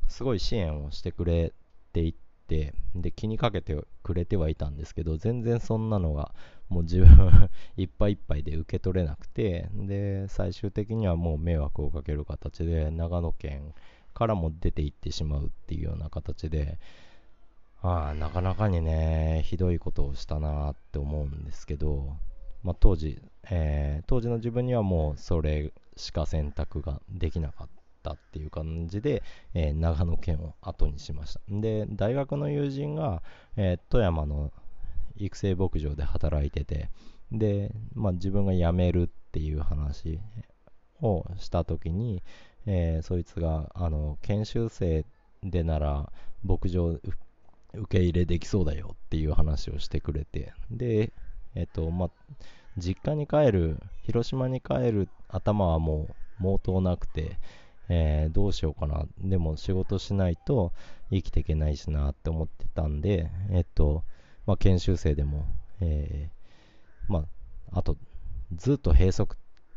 [0.09, 1.53] すごい支援をしてくれ
[1.93, 2.15] ていっ
[2.49, 6.35] てで気にかけてくれてはいたんですけど全然そんなのが
[6.71, 13.75] もう自分 いっぱいいっぱいで受け取れなくてで最終的にはもう迷惑をかける形で長野県
[14.15, 16.79] からも出て行ってしまうっていうような形で
[17.83, 22.17] あなかなかにね、ひどいことをしたなって思うんですけど、
[22.63, 27.69] まあ、当時、えー、当時の自分にはもうそれしか選択ができなかっ
[28.03, 29.23] たっていう感じで、
[29.55, 31.41] えー、長野県を後にしました。
[31.49, 33.23] で大学の友人が、
[33.57, 34.53] えー、富山の
[35.17, 36.91] 育成牧場で働いてて
[37.31, 40.19] で、まあ、自分が辞めるっていう話
[41.01, 42.23] をした時に、
[42.67, 45.05] えー、そいつがあの研修生
[45.43, 46.13] でなら
[46.45, 46.99] 牧場
[47.75, 50.53] 受け入れできそうだよっていう話をしてくれて。
[50.71, 51.13] で
[51.55, 52.11] えっ、とまあ
[52.77, 56.09] 実家に帰る広島に帰る頭はも
[56.41, 57.39] う毛頭なくて、
[57.89, 59.05] えー、どうしようかな。
[59.19, 60.73] でも仕事しないと
[61.11, 64.05] 生きていけないしなって思ってたんでえっ、と
[64.47, 65.47] まあ研修生でも、
[65.81, 67.27] えー、ま
[67.73, 67.97] ああと
[68.57, 69.27] ずっと閉塞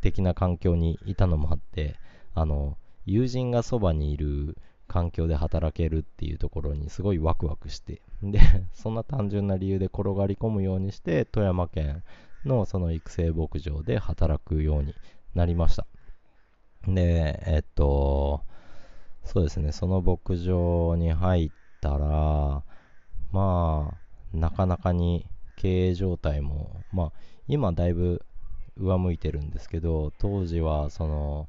[0.02, 1.96] 的な環境にいたのもあって
[2.34, 4.58] あの友人がそばにいる
[4.92, 8.02] 環境で働けるっていうところにすごいワクワクして。
[8.22, 8.42] で
[8.74, 12.04] そんな単純な理由で転がり込むようにして富山県
[12.44, 14.94] のその育成牧場で働くように
[15.34, 15.88] なりました。
[16.86, 18.42] でえっと
[19.24, 19.72] そうですね。
[19.72, 22.64] その牧場に入ったら
[23.32, 23.98] ま
[24.34, 25.26] あなかなかに
[25.56, 27.12] 経営状態もまあ
[27.48, 28.26] 今だいぶ
[28.76, 31.48] 上向いてるんですけど当時はその、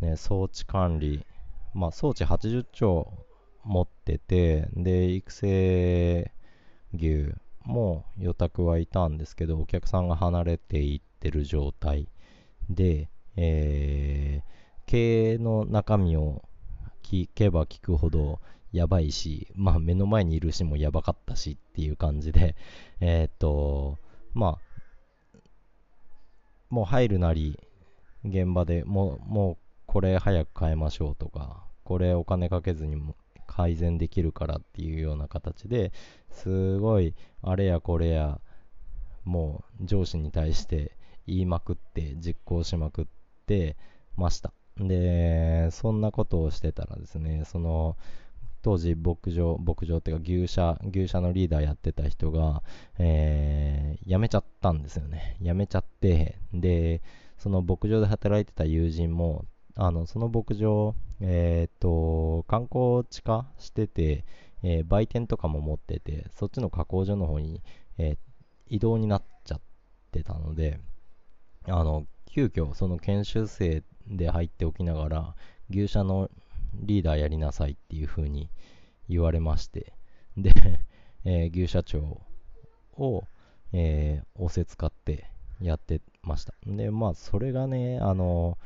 [0.00, 1.24] ね、装置管理、
[1.74, 3.12] まあ、装置80兆
[3.64, 6.32] 持っててで育成
[6.94, 7.32] 牛
[7.64, 12.08] も予託はいたんですけどお客さんが離れていってる状態
[12.70, 14.50] で、えー、
[14.86, 16.42] 経営の中身を
[17.02, 18.40] 聞けば聞くほど
[18.72, 22.56] やばいし、まあ、目の前にいるしもやばかったしっていう感じで、
[23.00, 23.98] えー、っと
[24.34, 24.74] まあ
[26.74, 27.56] もう入るなり、
[28.24, 29.56] 現場でもう、もう
[29.94, 33.14] これ早く変えましょうとか、これお金かけずにも
[33.46, 35.92] 改善できるからっていうような形で
[36.32, 38.40] すごいあれやこれや
[39.22, 40.96] もう上司に対して
[41.28, 43.04] 言いまくって実行しまくっ
[43.46, 43.76] て
[44.16, 44.52] ました。
[44.78, 47.96] でそんなことをしてたらですねその
[48.62, 52.64] 当時牧場牧場っていうか牛舎牛舎のリーダーやってた人が、
[52.98, 55.36] えー、辞めちゃったんですよね。
[55.40, 57.00] 辞めちゃってで
[57.38, 59.44] その牧場で働いてた友人も
[59.76, 64.24] あのその牧場、えーと、観光地化してて、
[64.62, 67.62] えー、売店とかも持っててそっちの加工所の方に、
[67.98, 68.16] えー、
[68.68, 69.60] 移動になっちゃっ
[70.12, 70.78] てたので
[71.66, 75.34] あの急遽その研修生で入っておきながら
[75.70, 76.30] 牛舎の
[76.74, 78.50] リーダーやりなさいっていう風に
[79.08, 79.92] 言われまして、
[80.36, 80.52] で、
[81.24, 82.20] えー、牛社長
[82.96, 83.24] を、
[83.72, 86.54] えー、仰せ使ってやってました。
[86.66, 88.58] で、まあ、それがね、あの、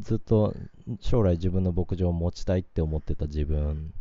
[0.00, 0.54] ずっと
[1.00, 3.92] 将来自分の牧場を持ちたいって思ってた自分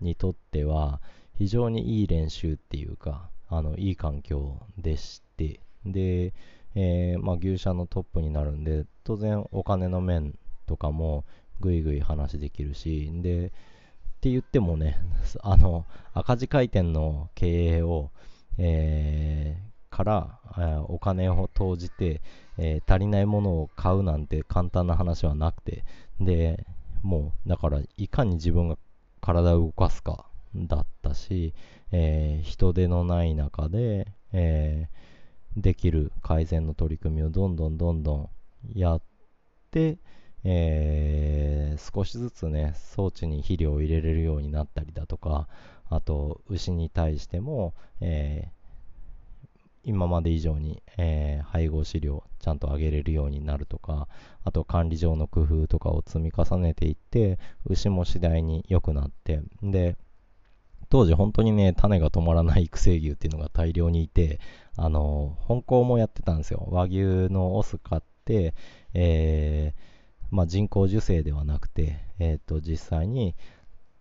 [0.00, 1.00] にとっては、
[1.34, 6.34] 非常にいい練習っていうか、あの、いい環境でして、で、
[6.74, 10.34] えー、まあ、牛舎のトップになるんで、当然お金の面
[10.66, 11.24] とかも
[11.60, 13.50] ぐいぐい話できるし、で、っ
[14.20, 14.98] て言ってもね、
[15.42, 18.10] あの、赤字回転の経営を、
[18.58, 19.67] えー、
[19.98, 22.22] から、えー、お金を投じて、
[22.56, 25.84] えー、足りないものを買うなんて簡単な話はなくて、
[26.20, 26.64] で、
[27.02, 28.78] もう、だから、いかに自分が
[29.20, 31.52] 体を動かすかだったし、
[31.90, 34.88] えー、人手のない中で、え、
[35.56, 38.30] できる改善の取り組みをどんどんどんどん
[38.72, 39.02] やっ
[39.72, 39.98] て、
[40.44, 45.48] え、少しずつね、装置に肥料を入れれるようになったりだとか、
[45.90, 48.52] あと、牛に対しても、え、
[49.88, 54.06] 今まで以上に、えー、配合飼料ちゃんとあげれるようになるとか、
[54.44, 59.96] あと管理上の工夫とかを積み重ねていって、牛も次第に良くなって、で、
[60.90, 64.40] 当時本当にね、種が止まらない育成牛っていうのが大量にいて、
[64.76, 66.68] あの、本校もやってたんですよ。
[66.70, 66.98] 和牛
[67.32, 68.52] のオス買って、
[68.92, 73.36] えー、まあ、人工授精ではなくて、えー、と実際に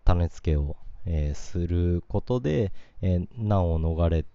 [0.04, 4.26] 種付けを、えー、することで、え、難を逃れ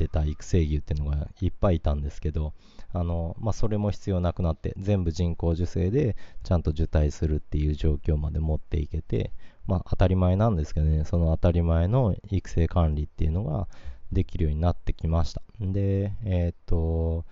[0.00, 2.54] てた育成牛っていうのがいっぱいいたんですけど
[2.92, 9.32] あの、まあ、それも必要なくなって全部人工授精でちゃんと受胎するっていう状況まで持っていけて、
[9.66, 13.68] まあ、当たり前なんですけどねその当たり前の育成管理っていうのが
[14.10, 15.42] できるようになってきました。
[15.60, 17.24] でえっ、と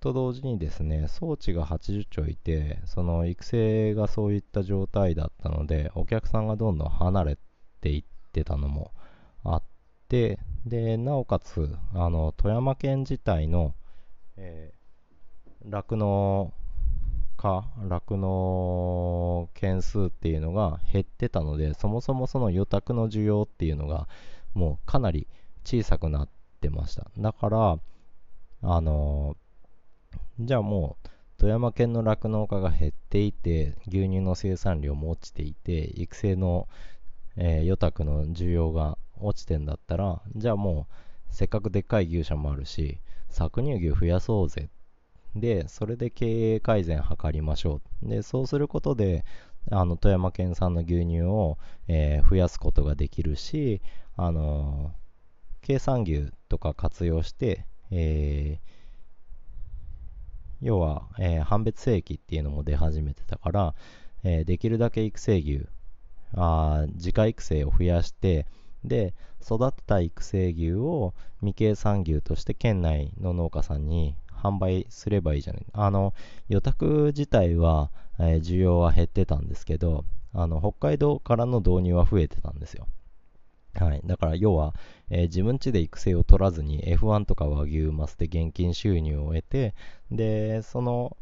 [0.00, 7.38] と同時にですね装置が80兆いてその育成がそういった状態だったのでお客さんがどんどん離れ
[7.80, 8.92] ていってたのも
[9.42, 9.77] あって
[10.08, 10.38] で
[10.96, 13.74] なおかつあの富山県自体の
[15.64, 16.52] 酪農、
[17.36, 24.08] 家酪農件数っていうのが減ってたのでそもそもその予託の需要っていうのが
[24.54, 25.26] もうかなり
[25.64, 26.28] 小さくなっ
[26.60, 27.10] てました。
[27.18, 27.78] だから
[28.62, 29.36] あの
[30.40, 36.66] じゃあもう富山県の酪農家が減っていて牛乳の生産量も落ちていて育成の、
[37.36, 40.94] えー、予託の需要が落ちてんだったらじゃあもう
[41.34, 43.00] せっかくでっかい牛舎もあるし
[43.30, 44.70] 搾乳牛増やそうぜ。
[45.36, 48.08] でそれで経営改善図りましょう。
[48.08, 49.24] でそうすることで
[49.70, 53.82] あの富山県産の牛乳を、えー、増やすことができるし、
[54.16, 58.78] あのー、計算牛とか活用して、えー
[60.60, 63.74] 要は、えー、判別正規っていうのも出始めてたから、
[64.24, 65.66] えー、できるだけ育成牛
[66.34, 68.46] あ自家育成を増やして
[68.84, 75.66] で育てた育成牛を未計算牛として県内の農家さんに販売すればいいじゃない。
[75.72, 76.14] あの
[76.48, 82.86] 予託自体は、えー、需要は減ってたんですけどあの北海道からの導入は増えてたんですよ。
[83.74, 84.74] はい、だから要は、
[85.08, 89.74] えー、自分家で育成を取らずに F1 とか和牛マスで現金収入を得て
[90.10, 91.16] でその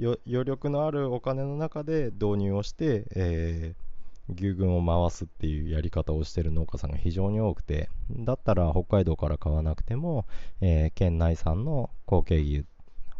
[0.00, 3.83] 余力のあるお金の中で導入をして、えー、
[4.28, 10.26] 牛群を回すっていうやり方をしている農家さんが非常に多くてだったら北海道から買わなくても、
[10.60, 12.64] えー、県内産の後継牛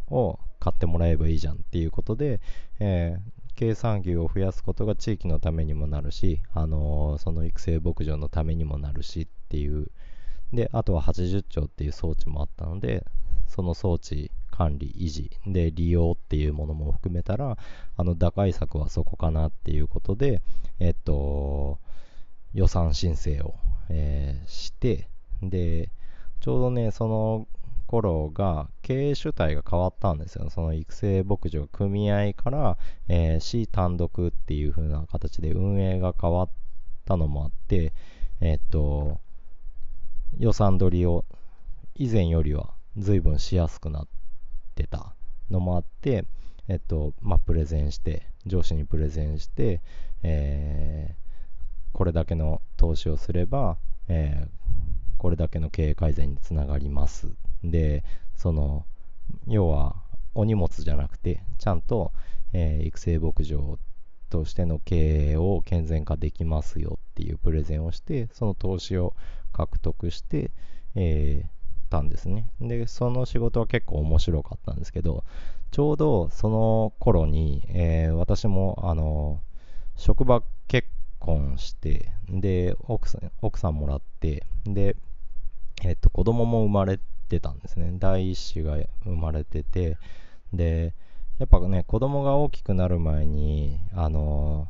[0.09, 2.41] を買ってもらえばいいじゃんっていうことで、
[2.79, 3.21] えー、
[3.55, 9.91] 計算牛を増やすことが地域のためにもなるし、あのー、その育成牧場のためにもなるしっていう。
[10.53, 13.03] であとは80兆っていう装置もあったので
[13.47, 17.57] その装置管理維持で利用っていうものも含めたら
[17.97, 20.41] あの打開策はそこかなっていうことで
[20.79, 21.79] えっと
[22.53, 23.55] 予算申請を、
[23.89, 25.07] えー、して
[25.41, 25.89] で
[26.39, 27.47] ちょうどねその
[27.87, 30.49] 頃が経営主体が変わったんですよ。
[30.49, 32.77] その育成牧場組合から、
[33.07, 36.49] えー、市単独っていう風な形で運営が変わっ
[37.05, 37.93] たのもあって、
[38.41, 39.19] え、っと、
[40.37, 41.25] 予算取りを
[41.95, 44.07] 以前よりは随分しやすくなっ
[44.75, 45.13] てた
[45.49, 46.25] のもあって、
[46.67, 49.81] えっと、まあ、プレゼンして、上司にプレゼンして、
[50.23, 54.49] えー、これだけの投資をすれば、えー、
[55.17, 57.29] これだけの経営改善につながります。
[57.63, 58.03] で、
[58.35, 58.85] その、
[59.47, 59.95] 要は、
[60.33, 62.11] お荷物じゃなくて、ちゃんと、
[62.51, 63.79] えー、育成牧場
[64.29, 69.13] としての経営を健全化できますよっていうプレゼンをして、その投資を
[69.53, 70.51] 獲得して、
[70.95, 71.54] えー、
[71.95, 72.49] たんですね。
[72.59, 75.23] で、その仕事は結構面白かったんですけど、
[75.71, 79.39] ちょうどその頃に、えー、私も、あの、
[79.95, 80.89] 職場結
[81.19, 84.97] 婚して、で、奥さん、奥さんもらって、で、
[85.83, 87.93] えっと、子供も生まれてたんですね。
[87.97, 89.97] 第一子が生まれてて、
[90.53, 90.93] で、
[91.39, 94.67] やっぱね、子供が大きくなる前に、あの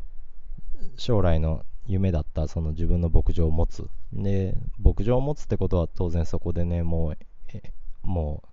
[0.97, 3.87] 将来の夢だったその自分の牧場を持つ。
[4.13, 7.17] で、牧場を持つってことは当然そこでね、もう、
[8.07, 8.47] もう、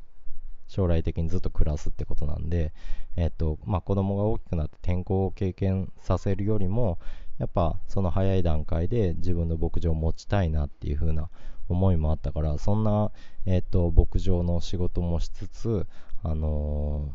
[0.69, 2.73] 将来的にずっと暮らすってことなんで、
[3.17, 6.99] えっと、まあ、子供が大きくなって転校を経験させるよりも、
[7.39, 11.29] やっぱその早い段階で自分の牧場を持ちたいなっていう風な
[11.69, 13.11] 思いもあったからそんな、
[13.47, 15.87] えーと、牧場の仕事もしつつ、
[16.23, 17.13] あの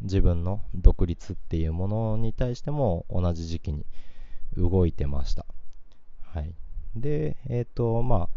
[0.00, 3.84] ー、自分の独立っていうものに対しても同じ時期に
[4.58, 5.46] 動いてました。
[6.32, 6.54] はい、
[6.96, 8.28] で、えっ、ー、とまあ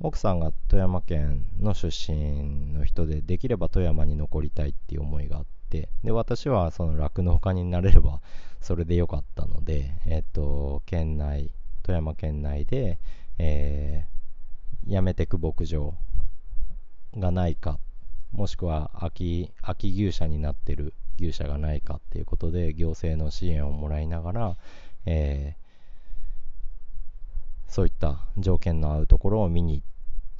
[0.00, 8.20] 奥さんが富山県の出身の人でできれば富山に残りたいっていう思いがあってで私はその酪農家になれれば
[8.60, 12.98] それでよかったので、えっ、ー、と県内富山県内で、
[13.38, 14.06] え
[14.86, 15.94] やめてく牧場
[17.16, 17.78] がないか
[18.32, 24.56] もしくは空き空き牛舎になってる牛舎がないかっていうことで行政の支援をもらいながら、
[25.06, 29.82] えー、そういった条件の合うところを見に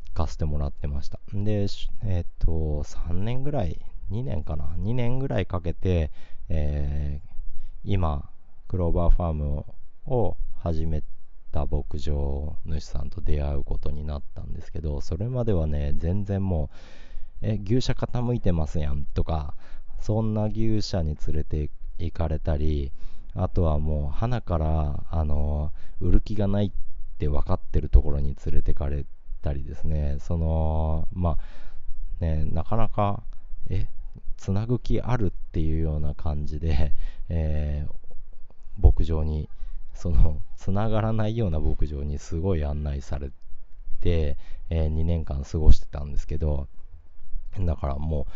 [0.08, 1.18] 行かせてもらってました。
[1.32, 1.66] で
[2.04, 6.10] えっ、と3年ぐらい2年かな？2年ぐらいかけて、
[6.48, 7.28] えー、
[7.84, 8.28] 今
[8.68, 9.64] クローバーファーム
[10.06, 11.02] を始め
[11.52, 16.76] た牧場主さんと出会うことになったんですけどそれまではね全然もう
[17.42, 19.54] え牛舎傾いてますやんとか
[20.00, 22.92] そんな牛舎に連れて行かれたり
[23.34, 26.70] あとはもう花からあの売る気がないっ
[27.18, 29.06] て分かってるところに連れてかれ
[29.42, 30.18] たりですね。
[30.20, 33.22] そのまあねなかなか
[33.70, 33.88] え
[34.36, 36.92] つなぐ気あるっていうような感じで、
[37.28, 39.48] えー、牧場に
[39.94, 43.30] そのつながらないような牧場にすごい案内され
[44.00, 44.36] て、
[44.68, 46.66] えー、2年間過ごしてたんですけど
[47.60, 48.26] だからもう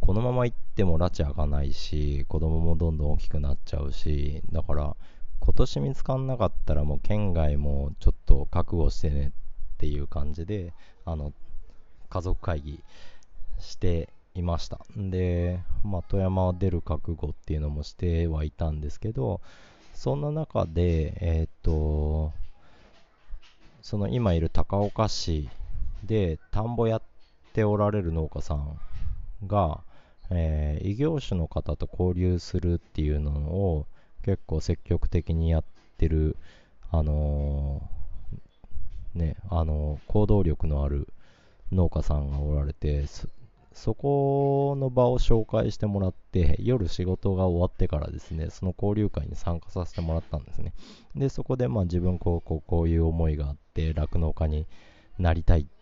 [0.00, 4.96] このまま行っても拉致開かないし子供もどんどん大きくなっちゃうしだから
[5.40, 9.30] 今年見つかんなかったらもう県外もちょっと覚悟してねっ
[9.78, 10.72] ていう感じで
[11.04, 11.32] あの
[12.08, 12.82] 家族会議
[13.58, 14.80] していました。
[14.96, 19.40] で、まあ、富山は出る覚悟っていうのもしてはいたんですけど
[19.94, 22.32] そんな中でえっ、と
[23.82, 25.48] その今いる高岡市
[26.04, 27.02] で田んぼやっ
[27.52, 28.78] ておられる農家さん
[29.46, 29.80] が、
[30.30, 33.86] えー、異業種の方と交流するっていうのを
[34.22, 35.64] 結構積極的にやっ
[35.98, 36.36] てる、
[36.90, 41.08] あのー、ね、あのー、行動力のある
[41.72, 43.06] 農家さんがおられて、
[43.72, 50.72] そこの場を紹介してもらって、夜仕事が終わってからですね、その交流会に参加させてもらったんですね。
[51.14, 54.66] で、そこでまあ自分こうこうこういう思いがあって、酪農家に
[55.18, 55.79] なりたいく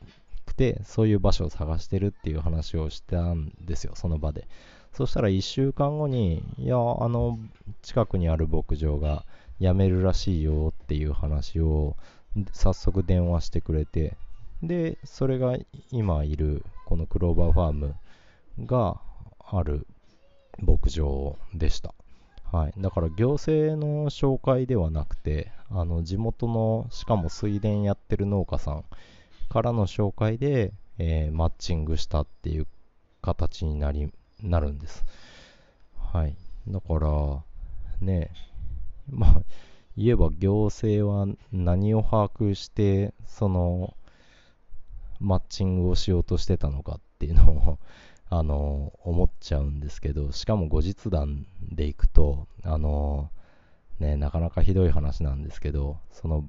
[0.59, 4.49] て、そういう場所を探してるっていう話をしたんですよ、その場で。
[4.93, 7.39] そしたら1週間後に、いや、あの、
[7.83, 9.25] 近くにある牧場が
[9.61, 11.97] 辞めるらしいよっていう話を
[12.53, 14.17] 早速電話してくれて、
[14.63, 15.57] で、それが
[15.93, 17.95] 今いるこのクローバーファーム
[18.67, 19.01] が
[19.51, 19.87] ある
[20.59, 21.95] 牧場でした。
[22.51, 28.85] はい、だから行政の紹介ではなくてあの地元のしかも水田やってる農家さん
[29.59, 32.69] からの紹介で、えー、マッチングしたっていう
[33.21, 35.05] 形になりなるんです。
[35.97, 36.37] はい。
[36.69, 37.43] だから、
[38.01, 38.31] ね、
[39.11, 39.43] まあ、
[39.97, 43.97] 言えば行政は何を把握して、その、
[45.19, 47.79] マッチングをしようとしてたのかっていうのを
[48.31, 53.33] あの、思っちゃうんですけど、しかも後日談でいくと、あの、
[53.99, 56.49] ね、なかなかひどい話なんですけど、その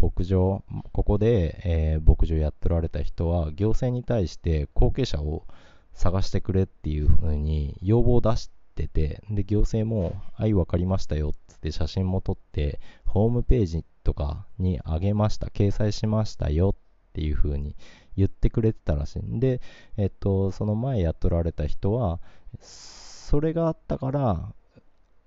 [0.00, 5.46] 牧場、ここで、えー、牧場やっておられた人は、行政に対して後継者を
[5.92, 17.76] 探してくれっていう風に要望を出してて、で、行政も、はい、わかりましたよっ、つって写真も撮って、ホームページとかにあげました、掲載しましたよっていう風に
[18.16, 19.18] 言ってくれてたらしい。
[19.20, 19.60] んで、
[19.96, 22.20] えっと、その前やっとられた人は、
[22.60, 24.54] それがあったから、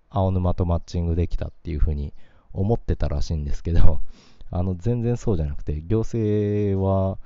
[0.10, 2.14] 青沼とマッチングできたっていう風に
[2.54, 4.02] 思ってたらしいんですけど、
[4.52, 7.18] あの、全然そうじゃなくて、行政は、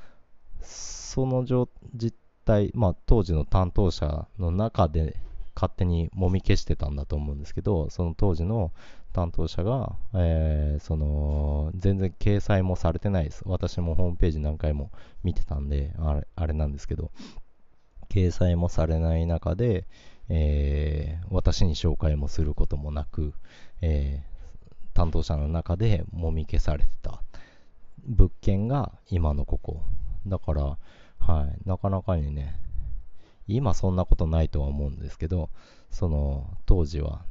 [0.61, 1.45] その
[1.93, 2.15] 実
[2.45, 5.17] 態、まあ、当時の担当者の中で
[5.55, 8.71] 勝手にもみ消してたんだと思うんですけど、その当時の
[9.13, 13.43] 担当者が、えー、その全然掲載もされてないです。
[13.45, 14.91] 私もホームページ何回も
[15.23, 17.11] 見てたんで、あれあれなんですけど、
[18.09, 19.87] 掲載もされない中で、
[20.27, 23.33] えー、私に紹介もすることもなく、
[23.81, 24.34] えー、
[24.95, 27.21] 担当者の中でもみ消されてた
[28.07, 29.83] 物件が今のここ。
[30.25, 30.77] だから、
[31.19, 32.55] はい、なかなかにね、
[33.47, 35.51] 今そんなことないとは思うんですけど、
[35.91, 37.23] その当時は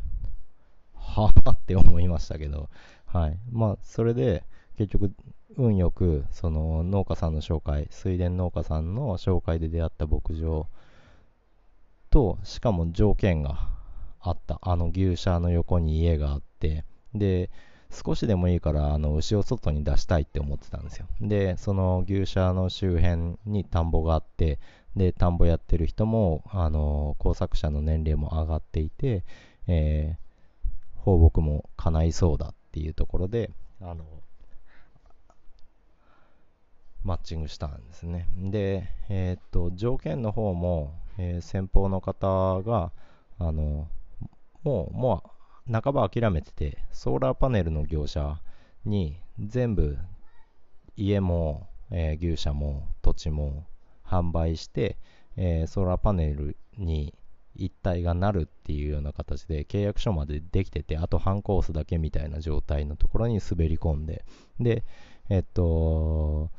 [1.05, 2.69] はぁって思いましたけど、
[3.07, 3.39] はい。
[3.53, 4.43] まあ、それで、
[4.77, 5.13] 結局、
[5.57, 10.67] 運よく、その農家さんの紹介、水田農家さんの紹介で出会った牧場
[12.11, 13.69] と、しかも条件が
[14.19, 14.59] あった。
[14.63, 16.85] あの牛舎の横に家があって、
[17.15, 17.51] で、
[17.91, 21.07] 少しでもいいからあの牛を外に出したいって思ってたんですよ。
[21.21, 24.59] で、その牛舎の周辺に田んぼがあって、
[24.97, 29.25] で、田んぼやってる人も、あの工作者の年齢も上がっていて、
[29.67, 30.17] え
[30.97, 33.51] 放牧も叶いそうだっていうところで、
[33.81, 34.05] あの、
[37.05, 38.27] マッチングしたんですね。
[38.39, 42.93] で、えー、っと、条件の方も、えー、先方の方が、
[43.39, 43.87] あの、
[44.63, 45.31] もう、もう、
[45.71, 48.41] 半ば諦めてて、ソーラーパネルの業者
[48.85, 49.99] に全部、
[50.97, 53.67] 家も、えー、牛舎も土地も
[54.07, 54.97] 販売して、
[55.37, 57.15] えー、ソーラーパネルに
[57.57, 64.25] 一体がなるっていうような形で契約書までできてて、あと半コースだけみたいな状態のところに滑り込んで、
[64.61, 64.85] で、
[65.31, 66.51] えっと、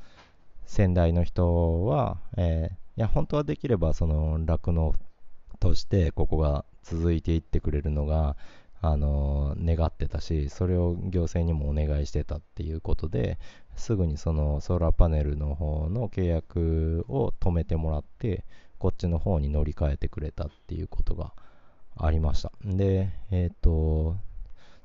[0.66, 4.93] 先代の人は、えー、いや、本当はできれば、その、酪農
[5.60, 8.36] としてここが続いていってくれるのが、
[8.88, 13.40] あの願ってたし、それを行政にもお願いしてたっていうことで、
[13.76, 18.46] すぐにそのソーラーパネルの方の契約を止めてもらって、
[18.78, 21.34] こっちの方に乗り換えてくれたっていうことが
[21.98, 22.52] ありました。
[22.64, 24.18] で、えっ、ー、と、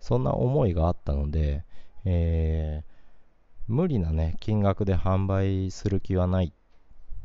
[0.01, 1.65] そんな思いがあったので、
[2.05, 2.93] えー、
[3.67, 6.55] 無理なね、金額で販売する気はない。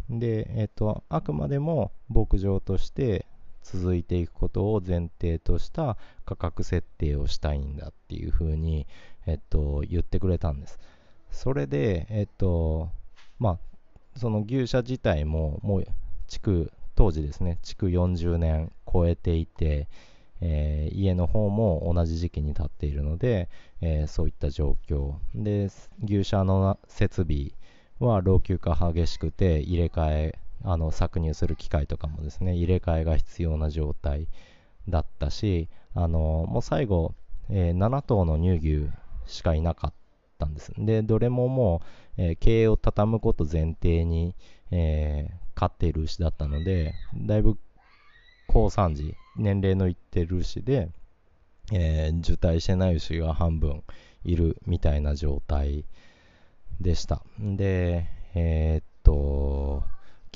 [0.09, 3.25] で、えっ、ー、と、あくまでも牧場として
[3.63, 8.87] 続いていくことを前提とした価格設定をしたいんだっていうふうに、
[9.25, 10.79] えっと、言ってくれたんです。
[11.31, 12.89] それで、えっと、
[13.39, 15.85] まあ、その牛舎自体ももう
[16.27, 19.87] 築、当時ですね、築40年超えていて、
[20.41, 23.49] えー、家の方も同じ時期に建っているので、
[23.81, 25.69] えー、そういった状況で
[26.03, 27.51] 牛舎の設備
[27.99, 34.27] は老朽化激しくて入れ替えあの搾乳する機械とかもですね入れ替えが必要な状態
[34.89, 37.15] だったしあのもう最後、
[37.49, 38.89] えー、7頭の乳牛
[39.25, 39.93] しかいなかっ
[40.37, 40.73] たんです。
[40.77, 41.81] でどれもも
[42.17, 44.35] う、えー、経営を畳むこと前提に、
[44.71, 47.57] えー、飼っている牛だったのでだいぶ
[48.47, 50.89] 高産児年齢のいってる牛で、
[51.71, 53.83] えー、受胎してない牛が半分
[54.25, 55.85] いるみたいな状態
[56.81, 57.23] でした。
[57.39, 59.83] でえー、っと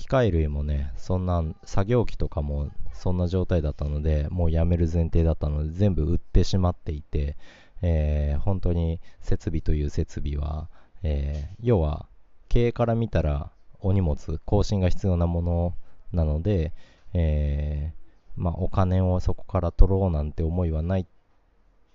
[0.10, 7.38] 械類もね、そんな作業機とかもそんな状態だったので、もうやめる前提だったので、全部売ってしまっていて、
[7.82, 10.68] えー、本当に設備という設備は、
[11.04, 12.08] えー、要は
[12.50, 15.74] 経営から見たらお荷物、更新が必要なもの
[16.12, 16.74] なので、
[17.14, 21.06] えー、まあ、お金をそこから取ろうなんて思いはないっ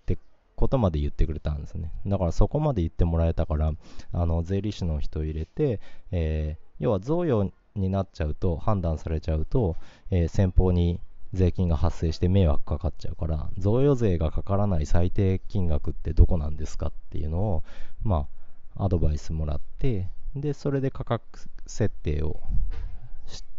[0.06, 0.16] て
[0.54, 1.90] ことまで言ってくれたんですね。
[2.06, 3.72] だからそこまで言ってもらえたから、
[4.12, 5.80] あの税理士の人を入れて、
[6.12, 9.76] え要は贈与になっちゃうと、判断されちゃうと、
[10.10, 11.00] えー、先方に
[11.32, 17.62] 税金が発生して迷惑かかっちゃうから、贈与税がかからない最低金額ってどこなんですかっていうのを、
[18.04, 18.28] ま
[18.76, 21.22] あ、アドバイスもらって、で、それで価格
[21.66, 22.40] 設定を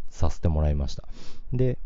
[0.10, 1.04] させてもらいました。
[1.52, 1.78] で、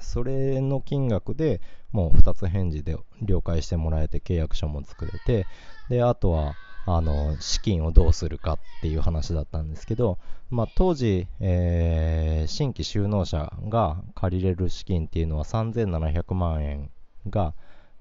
[0.00, 1.60] それの金額で
[1.90, 5.46] もう2つ返事で了解してもらえて契約書も作れて、
[5.88, 6.54] で、あとは、
[6.86, 10.18] あの資金をどうするかっていう話だったんですけど、
[10.50, 16.90] まあ、当時、えー、新規就農者が借りれる資金っていうのは3700万円
[17.28, 17.54] が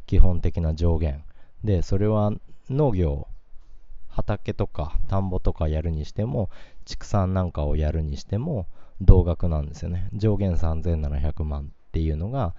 [0.05, 1.23] 基本的な上限。
[1.63, 2.31] でそれは
[2.69, 3.27] 農業
[4.09, 6.49] 畑とか田んぼとかやるにしても
[6.85, 8.67] 畜産なんかをやるにしても
[9.01, 10.09] 同額なんですよね。
[10.13, 12.53] 上限3700万っていうのが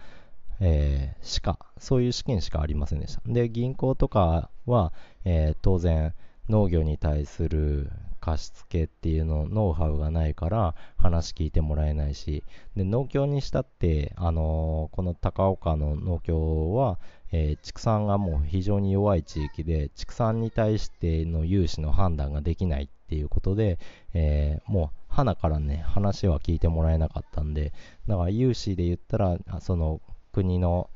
[0.61, 3.23] えー、しか、そういう資金しかありませんでした。
[3.27, 4.93] で、銀行とかは、
[5.25, 6.15] えー、当然、
[6.49, 7.91] 農業に対する
[8.21, 12.43] 貸付っていうのノウハウがないから話聞いてもらえないし
[12.77, 16.99] で農協にしたって、あのー、この高岡の農協は、
[17.31, 23.79] えー、畜産がもう非常に弱い地域で畜産に対しての融資の判断ができないっていうことで、
[24.13, 27.73] えー、もう花からね話は聞いてもらえなかったんで
[28.09, 30.01] だから融資で言ったらその
[30.37, 30.91] 国の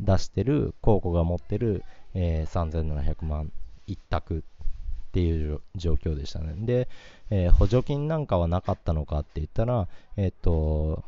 [0.00, 1.82] 出してる、公庫が持ってる、
[2.14, 3.50] えー、3700万
[3.86, 6.54] 一択っていう状況でしたね。
[6.58, 6.88] で、
[7.30, 11.04] えー、補助金なんかはなかったのかって言ったら、えっ、と、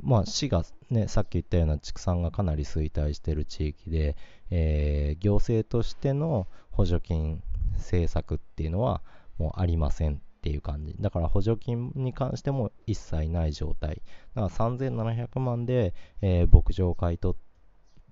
[0.00, 4.16] まあ、市が、ね、さっき言ったような畜産がかなり衰退している地域で、
[4.50, 7.40] えー、行政としての補助金
[7.76, 9.00] 政策っていうのは
[9.38, 10.96] もうありませんっていう感じ。
[10.98, 14.02] だから補助金に関しても一切ない状態。
[14.34, 17.38] だから3700万で、えー、牧場を買い取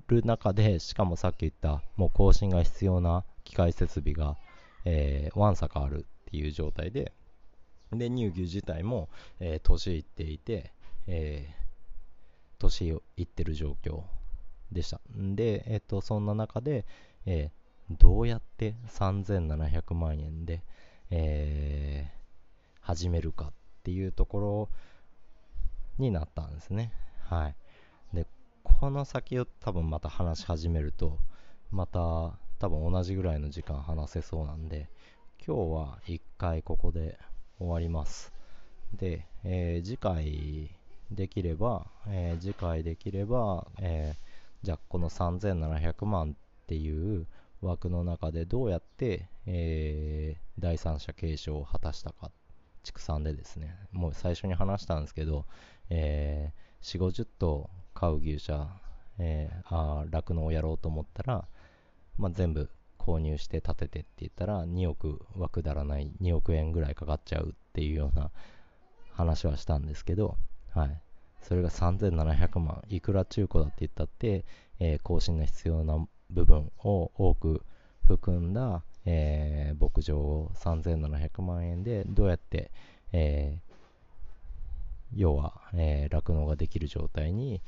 [0.06, 4.36] る中で、しかもさっき言った、もう更新が必要な機械設備が、
[4.84, 7.12] えー、わんさかあるっていう状態で、
[7.90, 9.08] で、乳牛自体も、
[9.40, 10.72] えー、年いっていて、
[11.08, 14.04] えー、年いってる状況
[14.70, 15.00] でした。
[15.16, 16.86] で、えっ、と、そんな中で、
[17.26, 20.62] えー、どうやって3700万円で、
[21.10, 22.19] えー、
[22.90, 23.52] 始めるかっ
[23.84, 24.68] ていうところ
[25.98, 26.92] になったんですね。
[27.28, 27.54] はい。
[28.12, 28.26] で、
[28.64, 31.18] この先を多分また話し始めると、
[31.70, 32.00] また
[32.58, 34.88] 多分同じぐらいの時間話せそうなんで、
[35.46, 37.16] 今日は一回ここで
[37.60, 38.32] 終わります。
[38.94, 40.70] で、えー、次回
[41.12, 47.28] できれば、えー、次回できれば、えー、じゃあこの3700万っていう
[47.62, 52.32] 枠の中でどうやって、えー、第三者継承を果たしたか
[52.82, 55.46] 畜産でですね、もう最初に話したんですけど、
[55.90, 58.68] えー、4、50頭飼う牛舎、
[59.18, 61.46] えー、酪農をやろうと思ったら、
[62.16, 68.30] まあ、全部購入して建ててって言ったら2億はくだらない2億円ぐらいかかっちゃうっていうような
[69.12, 70.36] 話はしたんですけど、
[70.74, 71.02] はい、
[71.42, 74.44] それが3700万いくら中古だって言ったって、
[74.78, 77.62] えー、更新の必要な部分を多く
[78.06, 82.70] 含んだ、えー、牧場を3700万円でどうやって、
[83.12, 87.60] えー、要は、えー、酪農ができる状態に、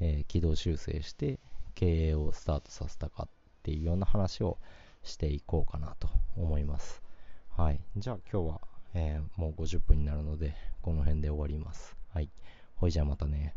[0.00, 1.38] えー、軌道修正して
[1.74, 3.28] 経営をスタートさせたかっ
[3.62, 4.58] ていうような話を
[5.02, 7.02] していこうかなと思います。
[7.56, 7.80] はい。
[7.96, 8.60] じゃあ今日は、
[8.94, 11.96] えー、もう50分になるので、この辺で終わります。
[12.12, 12.30] はい。
[12.76, 13.54] ほいじゃあまたね。